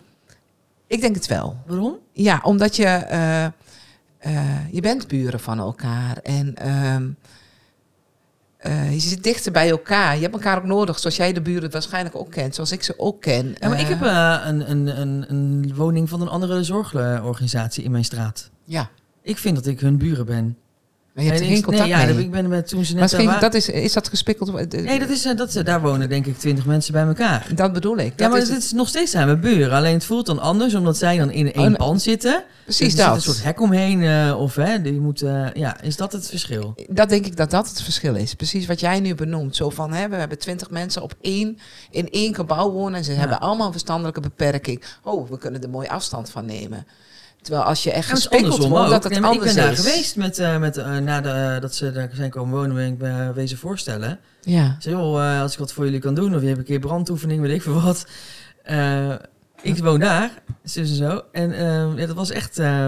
ik 0.88 1.02
denk 1.02 1.16
het 1.16 1.28
wel. 1.28 1.58
Waarom? 1.66 1.98
Ja, 2.12 2.40
omdat 2.44 2.76
je, 2.76 2.86
eh, 2.86 3.46
eh, 3.46 3.52
je 4.72 4.82
bent 4.82 5.08
buren 5.08 5.40
van 5.40 5.60
elkaar. 5.60 6.18
En 6.18 6.56
ehm, 6.56 7.10
eh, 8.58 8.94
je 8.94 9.00
zit 9.00 9.24
dichter 9.24 9.52
bij 9.52 9.70
elkaar. 9.70 10.16
Je 10.16 10.22
hebt 10.22 10.34
elkaar 10.34 10.58
ook 10.58 10.64
nodig, 10.64 11.00
zoals 11.00 11.16
jij 11.16 11.34
de 11.34 11.42
buren 11.42 11.72
waarschijnlijk 11.72 12.16
ook 12.16 12.32
kent. 12.32 12.56
Zoals 12.56 12.72
ik 12.72 12.84
ze 12.84 13.00
ook 13.00 13.22
ken. 13.22 13.56
Ja, 13.60 13.70
maar 13.70 13.80
ik 13.80 13.88
heb 13.88 14.02
een, 14.02 14.72
een, 14.72 15.02
een, 15.02 15.26
een 15.30 15.76
woning 15.76 16.10
van 16.10 16.22
een 16.22 16.28
andere 16.28 16.64
zorgorganisatie 16.64 17.84
in 17.84 17.92
mijn 17.92 18.06
straat. 18.06 18.50
Ja, 18.64 18.90
Ik 19.22 19.38
vind 19.38 19.56
dat 19.56 19.66
ik 19.66 19.80
hun 19.80 19.98
buren 19.98 20.26
ben. 20.26 20.58
Maar 21.14 21.24
je 21.24 21.30
hebt 21.30 21.42
er 21.42 21.48
ik- 21.48 21.54
geen 21.54 21.64
contact 21.64 21.90
nee, 21.90 22.14
ja. 22.14 22.20
Ik 22.20 22.32
ben 22.32 22.48
met 22.48 22.68
toen 22.68 22.86
ze 22.86 22.94
Maar 22.96 23.02
net 23.18 23.26
wa- 23.26 23.40
dat 23.40 23.54
is, 23.54 23.70
is 23.70 23.94
dat 23.94 24.08
gespikkeld? 24.10 24.72
Nee, 24.72 25.00
dat 25.00 25.10
is, 25.10 25.26
eh, 25.26 25.38
dat, 25.38 25.62
daar 25.64 25.82
wonen 25.82 26.10
denk 26.10 26.26
ik 26.26 26.38
twintig 26.38 26.66
mensen 26.66 26.94
bij 26.94 27.04
elkaar. 27.06 27.48
Dat 27.56 27.74
bedoel 27.74 27.98
ik. 27.98 28.06
Ja, 28.10 28.14
Dat 28.16 28.30
maar 28.30 28.42
is 28.42 28.50
het 28.50 28.64
is 28.64 28.72
nog 28.72 28.88
steeds 28.88 29.12
zijn 29.12 29.28
we 29.28 29.38
buren. 29.38 29.72
Alleen 29.72 29.94
het 29.94 30.06
voelt 30.06 30.26
dan 30.26 30.40
anders, 30.40 30.74
omdat 30.76 30.98
zij 30.98 31.18
dan 31.18 31.32
in 31.32 31.54
één 31.54 31.72
Oh, 31.72 31.78
pand 31.78 32.02
zitten. 32.02 32.44
precies 32.64 32.92
Dus 32.96 33.00
er 33.04 33.06
dat. 33.10 33.16
zit 33.16 33.28
een 33.28 33.34
soort 33.34 33.46
hek 33.46 33.62
omheen. 33.62 34.02
eh, 34.04 34.40
of 34.40 34.56
hè, 34.56 34.82
die 34.82 35.00
moet, 35.00 35.22
eh, 35.22 35.46
ja, 35.54 35.82
is 35.82 35.96
dat 35.96 36.12
het 36.12 36.28
verschil? 36.30 36.76
Dat 36.90 37.10
denk 37.10 37.26
ik 37.26 37.38
dat 37.38 37.52
dat 37.52 37.68
het 37.70 37.82
verschil 37.82 38.16
is. 38.16 38.34
Precies 38.34 38.66
wat 38.66 38.80
jij 38.80 39.00
nu 39.00 39.16
benoemt. 39.16 39.56
Zo 39.56 39.70
van, 39.70 39.94
hè, 39.94 40.08
we 40.10 40.16
hebben 40.16 40.40
twintig 40.40 40.70
mensen 40.70 41.02
op 41.02 41.14
één, 41.22 41.58
in 41.92 42.10
één 42.10 42.36
gebouw 42.36 42.72
wonen. 42.72 42.98
En 42.98 43.04
ze 43.04 43.12
Ja. 43.14 43.20
hebben 43.20 43.40
allemaal 43.40 43.66
een 43.66 43.72
verstandelijke 43.72 44.20
beperking. 44.20 44.84
Oh, 45.04 45.30
we 45.30 45.38
kunnen 45.38 45.62
er 45.64 45.70
mooi 45.70 45.88
afstand 45.88 46.30
van 46.30 46.46
nemen. 46.46 46.86
Terwijl 47.44 47.64
als 47.66 47.84
je 47.84 47.92
echt 47.92 48.06
is 48.12 48.14
gespikkeld 48.14 48.62
dat 48.70 49.04
het 49.04 49.20
Nee, 49.20 49.34
ik 49.34 49.40
ben 49.42 49.56
daar 49.56 49.76
geweest 49.76 50.16
met, 50.16 50.40
eh, 50.40 50.58
met, 50.58 50.78
eh, 50.78 50.98
na 50.98 51.22
de, 51.22 51.58
dat 51.62 51.76
ze 51.76 51.92
daar 51.92 52.10
zijn 52.14 52.30
komen 52.30 52.58
wonen, 52.60 52.76
ben 52.76 52.88
ik 52.88 52.98
bij 52.98 53.34
wezen 53.34 53.58
voorstellen. 53.58 54.20
Ja. 54.42 54.76
Joh, 54.80 55.26
eh, 55.36 55.42
als 55.42 55.54
ik 55.54 55.60
wat 55.60 55.74
voor 55.74 55.86
jullie 55.86 56.00
kan 56.00 56.14
doen, 56.14 56.36
of 56.36 56.42
je 56.42 56.48
hebt 56.48 56.60
een 56.60 56.66
keer 56.66 56.80
brandoefening, 56.80 57.42
weet 57.42 57.56
ik 57.56 57.62
veel 57.62 57.82
wat. 57.82 58.06
Eh, 58.64 59.14
ik 59.62 59.78
woon 59.78 60.00
daar, 60.00 60.32
zus 60.64 60.90
en 60.90 60.96
zo. 60.96 61.22
En 61.32 61.52
eh, 61.54 61.98
ja, 61.98 62.06
dat 62.06 62.16
was 62.16 62.30
echt 62.30 62.58
eh, 62.60 62.88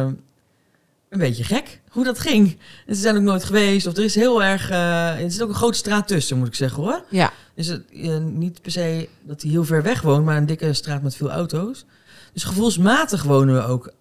een 1.09 1.19
beetje 1.19 1.43
gek, 1.43 1.81
hoe 1.89 2.03
dat 2.03 2.19
ging. 2.19 2.57
En 2.87 2.95
ze 2.95 3.01
zijn 3.01 3.15
ook 3.15 3.21
nooit 3.21 3.43
geweest, 3.43 3.87
of 3.87 3.97
er 3.97 4.03
is 4.03 4.15
heel 4.15 4.43
erg... 4.43 4.69
eh, 4.69 5.21
er 5.23 5.31
zit 5.31 5.41
ook 5.41 5.49
een 5.49 5.55
grote 5.55 5.77
straat 5.77 6.07
tussen, 6.07 6.37
moet 6.37 6.47
ik 6.47 6.55
zeggen 6.55 6.83
hoor. 6.83 7.03
Ja. 7.09 7.31
Dus 7.55 7.67
het, 7.67 7.83
eh, 7.93 8.17
niet 8.17 8.61
per 8.61 8.71
se 8.71 9.09
dat 9.21 9.41
hij 9.41 9.51
heel 9.51 9.63
ver 9.65 9.83
weg 9.83 10.01
woont, 10.01 10.25
maar 10.25 10.37
een 10.37 10.45
dikke 10.45 10.73
straat 10.73 11.01
met 11.01 11.15
veel 11.15 11.31
auto's. 11.31 11.85
Dus 12.33 12.43
gevoelsmatig 12.43 13.23
wonen 13.23 13.55
we 13.55 13.65
ook 13.65 13.91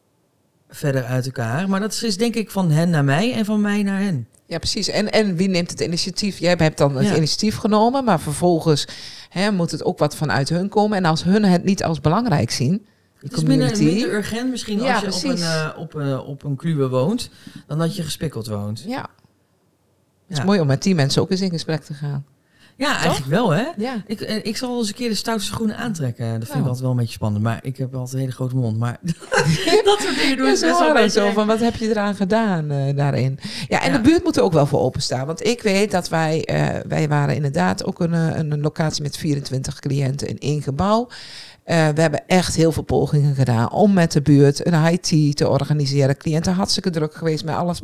verder 0.69 1.05
uit 1.05 1.25
elkaar. 1.27 1.69
Maar 1.69 1.81
dat 1.81 2.03
is 2.03 2.17
denk 2.17 2.35
ik 2.35 2.51
van 2.51 2.71
hen 2.71 2.91
naar 2.91 3.05
mij 3.05 3.33
en 3.33 3.45
van 3.45 3.61
mij 3.61 3.83
naar 3.83 4.01
hen. 4.01 4.29
ja, 4.47 4.59
precies. 4.59 4.89
En, 4.89 5.11
en 5.13 5.37
wie 5.37 5.49
neemt 5.49 5.71
het 5.71 5.81
initiatief? 5.81 6.39
Jij 6.39 6.55
hebt 6.59 6.79
dan 6.79 6.97
het 6.97 7.07
Ja. 7.07 7.17
initiatief 7.17 7.57
genomen, 7.57 8.05
maar 8.05 8.21
vervolgens 8.21 8.87
hè, 9.29 9.51
moet 9.51 9.71
het 9.71 9.85
ook 9.85 9.99
wat 9.99 10.17
vanuit 10.17 10.49
hun 10.49 10.69
komen. 10.69 10.97
En 10.99 11.05
als 11.05 11.25
hun 11.25 11.45
het 11.45 11.65
niet 11.65 11.85
als 11.85 12.01
belangrijk 12.01 12.51
zien, 12.51 12.87
Het 13.19 13.33
is 13.33 13.43
minder, 13.43 13.79
minder 13.83 14.13
urgent 14.15 14.51
misschien 14.51 14.81
Ja, 14.83 15.01
als 15.01 15.21
je 15.23 15.29
op 15.29 15.35
een, 15.35 15.43
eh, 15.43 15.71
op, 15.77 15.95
een 15.95 16.19
op 16.19 16.43
een 16.45 16.57
kluwe 16.57 16.89
woont, 16.89 17.31
dan 17.67 17.79
dat 17.79 17.97
je 17.97 18.03
gespikkeld 18.03 18.47
woont. 18.47 18.85
ja. 18.87 19.01
Het 19.01 20.33
is 20.33 20.37
Ja. 20.39 20.45
mooi 20.45 20.61
om 20.61 20.67
met 20.67 20.83
die 20.83 20.95
mensen 20.95 21.23
ook 21.23 21.31
eens 21.31 21.41
in 21.41 21.51
gesprek 21.51 21.83
te 21.83 21.95
gaan. 21.95 22.25
Ja, 22.77 22.97
eigenlijk 22.97 23.27
wel 23.27 23.51
hè. 23.51 23.65
Ja. 23.77 24.03
Ik, 24.07 24.21
eh, 24.21 24.37
ik 24.45 24.57
zal 24.57 24.69
wel 24.69 24.79
eens 24.79 24.89
een 24.89 24.95
keer 24.95 25.09
de 25.09 25.15
stoute 25.15 25.45
schoenen 25.45 25.77
aantrekken. 25.77 26.27
Dat 26.41 26.49
vind 26.49 26.55
ik 26.55 26.55
Oh. 26.61 26.65
altijd 26.67 26.81
wel 26.81 26.91
een 26.91 26.97
beetje 26.97 27.13
spannend. 27.13 27.43
Maar 27.45 27.59
ik 27.63 27.77
heb 27.77 27.95
altijd 27.95 28.13
een 28.13 28.19
hele 28.21 28.33
grote 28.33 28.57
mond. 28.57 28.79
Maar 28.79 28.99
dat 29.85 29.99
soort 30.01 30.17
dingen 30.17 30.37
doen 30.37 30.47
Ja, 30.47 30.53
is 30.53 30.59
zo 30.59 30.67
best 30.69 30.79
wel 30.93 30.97
een 31.03 31.11
zo 31.11 31.31
van 31.31 31.47
wat 31.47 31.61
heb 31.61 31.77
je 31.77 31.89
eraan 31.89 32.15
gedaan 32.15 32.71
eh, 32.71 32.97
daarin. 32.97 33.39
Ja, 33.69 33.83
en 33.83 33.93
de 33.93 34.01
buurt 34.01 34.25
moet 34.25 34.37
er 34.37 34.43
ook 34.43 34.53
wel 34.53 34.67
voor 34.67 34.81
openstaan. 34.81 35.27
Want 35.27 35.47
ik 35.47 35.63
weet 35.63 35.91
dat 35.91 36.09
wij, 36.09 36.45
eh, 36.45 36.81
wij 36.89 37.09
waren 37.09 37.35
inderdaad 37.35 37.85
ook 37.85 38.01
een, 38.01 38.13
een 38.13 38.61
locatie 38.61 39.03
met 39.03 39.17
24 39.17 39.79
cliënten 39.81 40.29
in 40.29 40.39
één 40.39 40.63
gebouw. 40.63 41.09
Eh, 41.65 41.89
we 41.89 42.01
hebben 42.01 42.27
echt 42.27 42.55
heel 42.55 42.73
veel 42.73 42.83
pogingen 42.83 43.35
gedaan 43.35 43.71
om 43.71 43.93
met 43.93 44.13
de 44.13 44.23
buurt 44.23 44.67
een 44.67 45.01
tea 45.01 45.33
te 45.33 45.49
organiseren. 45.49 46.17
Cliënten 46.17 46.53
hartstikke 46.53 46.91
druk 46.91 47.15
geweest 47.15 47.45
met 47.45 47.55
alles 47.55 47.81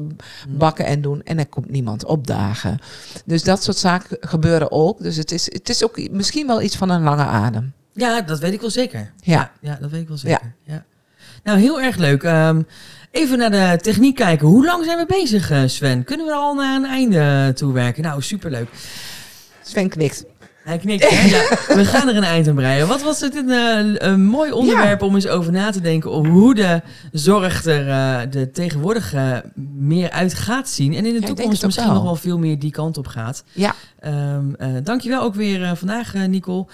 bakken 0.49 0.85
en 0.85 1.01
doen. 1.01 1.23
En 1.23 1.39
er 1.39 1.47
komt 1.47 1.71
niemand 1.71 2.05
opdagen. 2.05 2.79
Dus 3.25 3.43
dat 3.43 3.63
soort 3.63 3.77
zaken 3.77 4.17
gebeuren 4.21 4.73
ook. 4.73 5.03
Dus 5.03 5.17
het 5.17 5.33
is, 5.33 5.53
het 5.53 5.69
is 5.69 5.85
ook 5.85 6.11
misschien 6.11 6.47
wel 6.47 6.63
iets 6.63 6.77
van 6.77 6.91
een 6.91 7.03
lange 7.03 7.25
adem. 7.25 7.73
Ja, 7.93 8.21
dat 8.21 8.39
weet 8.39 8.53
ik 8.53 8.61
wel 8.61 8.71
zeker. 8.71 9.13
Ja. 9.21 9.53
ja 9.61 9.79
dat 9.81 9.91
weet 9.91 10.01
ik 10.01 10.09
wel 10.09 10.17
zeker. 10.17 10.55
Ja. 10.65 10.85
Nou, 11.45 11.59
heel 11.59 11.81
erg 11.81 11.97
leuk. 11.97 12.23
Ehm, 12.23 12.63
even 13.11 13.39
naar 13.39 13.51
de 13.51 13.79
techniek 13.83 14.15
kijken. 14.15 14.47
Hoe 14.47 14.65
lang 14.65 14.85
zijn 14.85 14.99
we 14.99 15.07
bezig, 15.07 15.51
eh, 15.51 15.63
Sven? 15.67 16.05
Kunnen 16.05 16.27
we 16.27 16.33
al 16.33 16.55
naar 16.55 16.77
een 16.77 16.87
einde 16.87 17.53
toe 17.55 17.73
werken? 17.73 18.03
Nou, 18.03 18.23
superleuk. 18.23 18.69
Sven 19.63 19.89
knikt. 19.89 20.25
Hij 20.71 20.79
knikt. 20.79 21.11
hè? 21.11 21.29
Ja, 21.29 21.49
we 21.75 21.85
gaan 21.85 22.09
er 22.09 22.17
een 22.17 22.25
eind 22.25 22.49
aan 22.49 22.55
breien. 22.55 22.89
Wat 22.89 23.03
was 23.03 23.21
het 23.21 23.37
een, 23.37 23.51
eh, 23.51 24.09
een 24.09 24.25
mooi 24.25 24.53
onderwerp 24.53 25.03
om 25.03 25.15
eens 25.15 25.29
over 25.29 25.53
na 25.53 25.71
te 25.71 25.81
denken 25.81 26.11
hoe 26.11 26.55
de 26.55 26.83
zorg 27.13 27.65
er 27.65 27.89
eh, 27.89 28.21
de 28.31 28.51
tegenwoordig 28.51 29.15
eh, 29.15 29.37
meer 29.79 30.11
uit 30.11 30.35
gaat 30.35 30.69
zien. 30.69 30.95
En 30.95 31.07
in 31.07 31.21
de 31.21 31.27
toekomst 31.27 31.65
misschien 31.65 31.87
wel. 31.87 31.95
nog 31.95 32.03
wel 32.03 32.17
veel 32.17 32.39
meer 32.39 32.59
die 32.59 32.71
kant 32.71 32.99
op 32.99 33.07
gaat. 33.07 33.45
Ja. 33.53 33.75
Ehm 34.01 34.55
eh, 34.59 34.69
dankjewel 34.83 35.23
ook 35.23 35.35
weer 35.35 35.77
vandaag, 35.77 36.15
Nicole. 36.15 36.67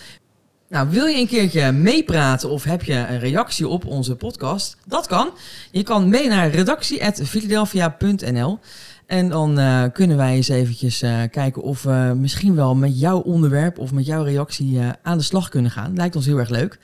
Nou, 0.69 0.89
wil 0.91 1.07
je 1.07 1.19
een 1.19 1.27
keertje 1.27 1.73
meepraten 1.73 2.51
of 2.51 2.65
heb 2.65 2.83
je 2.83 2.95
een 2.95 3.19
reactie 3.19 3.69
op 3.69 3.87
onze 3.87 4.17
podcast? 4.17 4.77
Dat 4.87 5.07
kan. 5.07 5.31
Je 5.71 5.83
kan 5.83 6.09
mee 6.09 6.29
naar 6.29 6.51
redactie.philadelphia.nl 6.51 8.59
en 9.07 9.29
dan 9.29 9.59
eh, 9.59 9.83
kunnen 9.93 10.17
wij 10.17 10.35
eens 10.35 10.49
eventjes 10.49 11.03
eh, 11.03 11.19
kijken 11.31 11.63
of 11.63 11.83
we 11.83 12.13
misschien 12.17 12.55
wel 12.55 12.75
met 12.75 13.01
jouw 13.01 13.19
onderwerp 13.19 13.79
of 13.79 13.93
met 13.93 14.07
jouw 14.07 14.23
reactie 14.23 14.81
eh, 14.81 14.89
aan 15.03 15.19
de 15.19 15.25
slag 15.25 15.49
kunnen 15.49 15.71
gaan. 15.71 15.97
Lijkt 15.97 16.17
ons 16.17 16.27
heel 16.27 16.39
erg 16.39 16.49
leuk. 16.49 16.79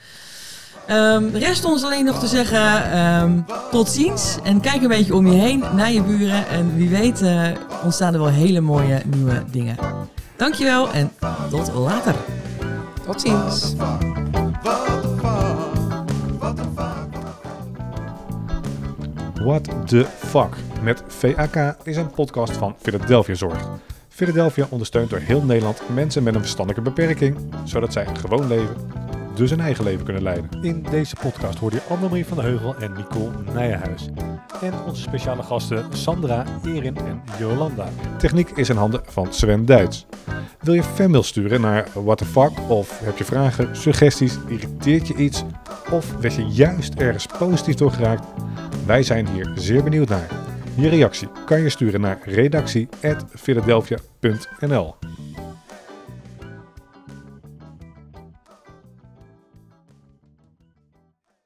Ehm, 0.87 1.25
rest 1.33 1.65
ons 1.65 1.83
alleen 1.85 2.05
nog 2.05 2.19
te 2.19 2.27
zeggen 2.27 2.93
ehm, 2.93 3.41
tot 3.71 3.89
ziens 3.89 4.39
en 4.43 4.61
kijk 4.61 4.83
een 4.83 4.89
beetje 4.89 5.15
om 5.15 5.27
je 5.27 5.39
heen 5.39 5.65
naar 5.75 5.93
je 5.93 6.03
buren 6.03 6.49
en 6.49 6.77
wie 6.77 6.89
weet 6.89 7.25
ontstaan 7.85 8.15
er 8.15 8.21
wel 8.21 8.29
hele 8.29 8.61
mooie 8.61 9.03
nieuwe 9.07 9.43
dingen. 9.51 9.77
Dankjewel 10.37 10.93
en 10.93 11.13
tot 11.51 11.73
later. 11.75 12.15
Tot 13.07 13.21
ziens. 13.21 13.75
What 19.45 19.69
the 19.87 20.07
fuck? 20.17 20.72
Met 20.83 21.03
VAK 21.07 21.77
is 21.83 21.97
een 21.97 22.11
podcast 22.11 22.57
van 22.57 22.75
Philadelphia 22.79 23.35
Zorg. 23.35 23.69
Philadelphia 24.09 24.67
ondersteunt 24.71 25.11
door 25.11 25.19
heel 25.19 25.43
Nederland 25.43 25.83
mensen 25.95 26.23
met 26.23 26.35
een 26.35 26.41
verstandelijke 26.41 26.91
beperking, 26.91 27.37
zodat 27.65 27.93
zij 27.93 28.07
een 28.07 28.17
gewoon 28.17 28.47
leven, 28.47 28.77
dus 29.35 29.51
een 29.51 29.61
eigen 29.61 29.85
leven 29.85 30.05
kunnen 30.05 30.23
leiden. 30.23 30.49
In 30.63 30.87
deze 30.91 31.17
podcast 31.21 31.59
hoorde 31.59 31.77
je 31.77 31.95
Annemarie 31.95 32.27
van 32.27 32.37
de 32.37 32.43
Heugel 32.43 32.77
en 32.77 32.93
Nicole 32.93 33.31
Nijenhuis. 33.55 34.09
En 34.63 34.73
onze 34.87 35.03
speciale 35.03 35.43
gasten 35.43 35.85
Sandra, 35.93 36.45
Erin 36.65 36.97
en 36.97 37.23
Jolanda. 37.39 37.89
Techniek 38.19 38.51
is 38.51 38.69
in 38.69 38.77
handen 38.77 39.03
van 39.05 39.33
Sven 39.33 39.67
Duits. 39.67 40.07
Wil 40.61 40.75
je 40.75 40.83
fanmail 40.83 41.23
sturen 41.23 41.61
naar 41.61 41.87
what 41.93 42.23
fuck 42.25 42.53
of 42.69 43.01
heb 43.05 43.19
je 43.19 43.25
vragen, 43.25 43.77
suggesties, 43.77 44.39
irriteert 44.49 45.09
je 45.09 45.15
iets 45.15 45.45
of 45.91 46.17
werd 46.21 46.35
je 46.35 46.47
juist 46.47 46.95
ergens 46.95 47.27
positief 47.39 47.75
door 47.75 47.91
geraakt? 47.91 48.27
Wij 48.87 49.03
zijn 49.03 49.29
hier 49.29 49.53
zeer 49.55 49.83
benieuwd 49.83 50.09
naar. 50.09 50.42
Je 50.77 50.89
reactie 50.89 51.29
kan 51.45 51.63
je 51.63 51.69
sturen 51.69 52.01
naar 52.01 52.19
redactie.philadelphia.nl 52.25 54.95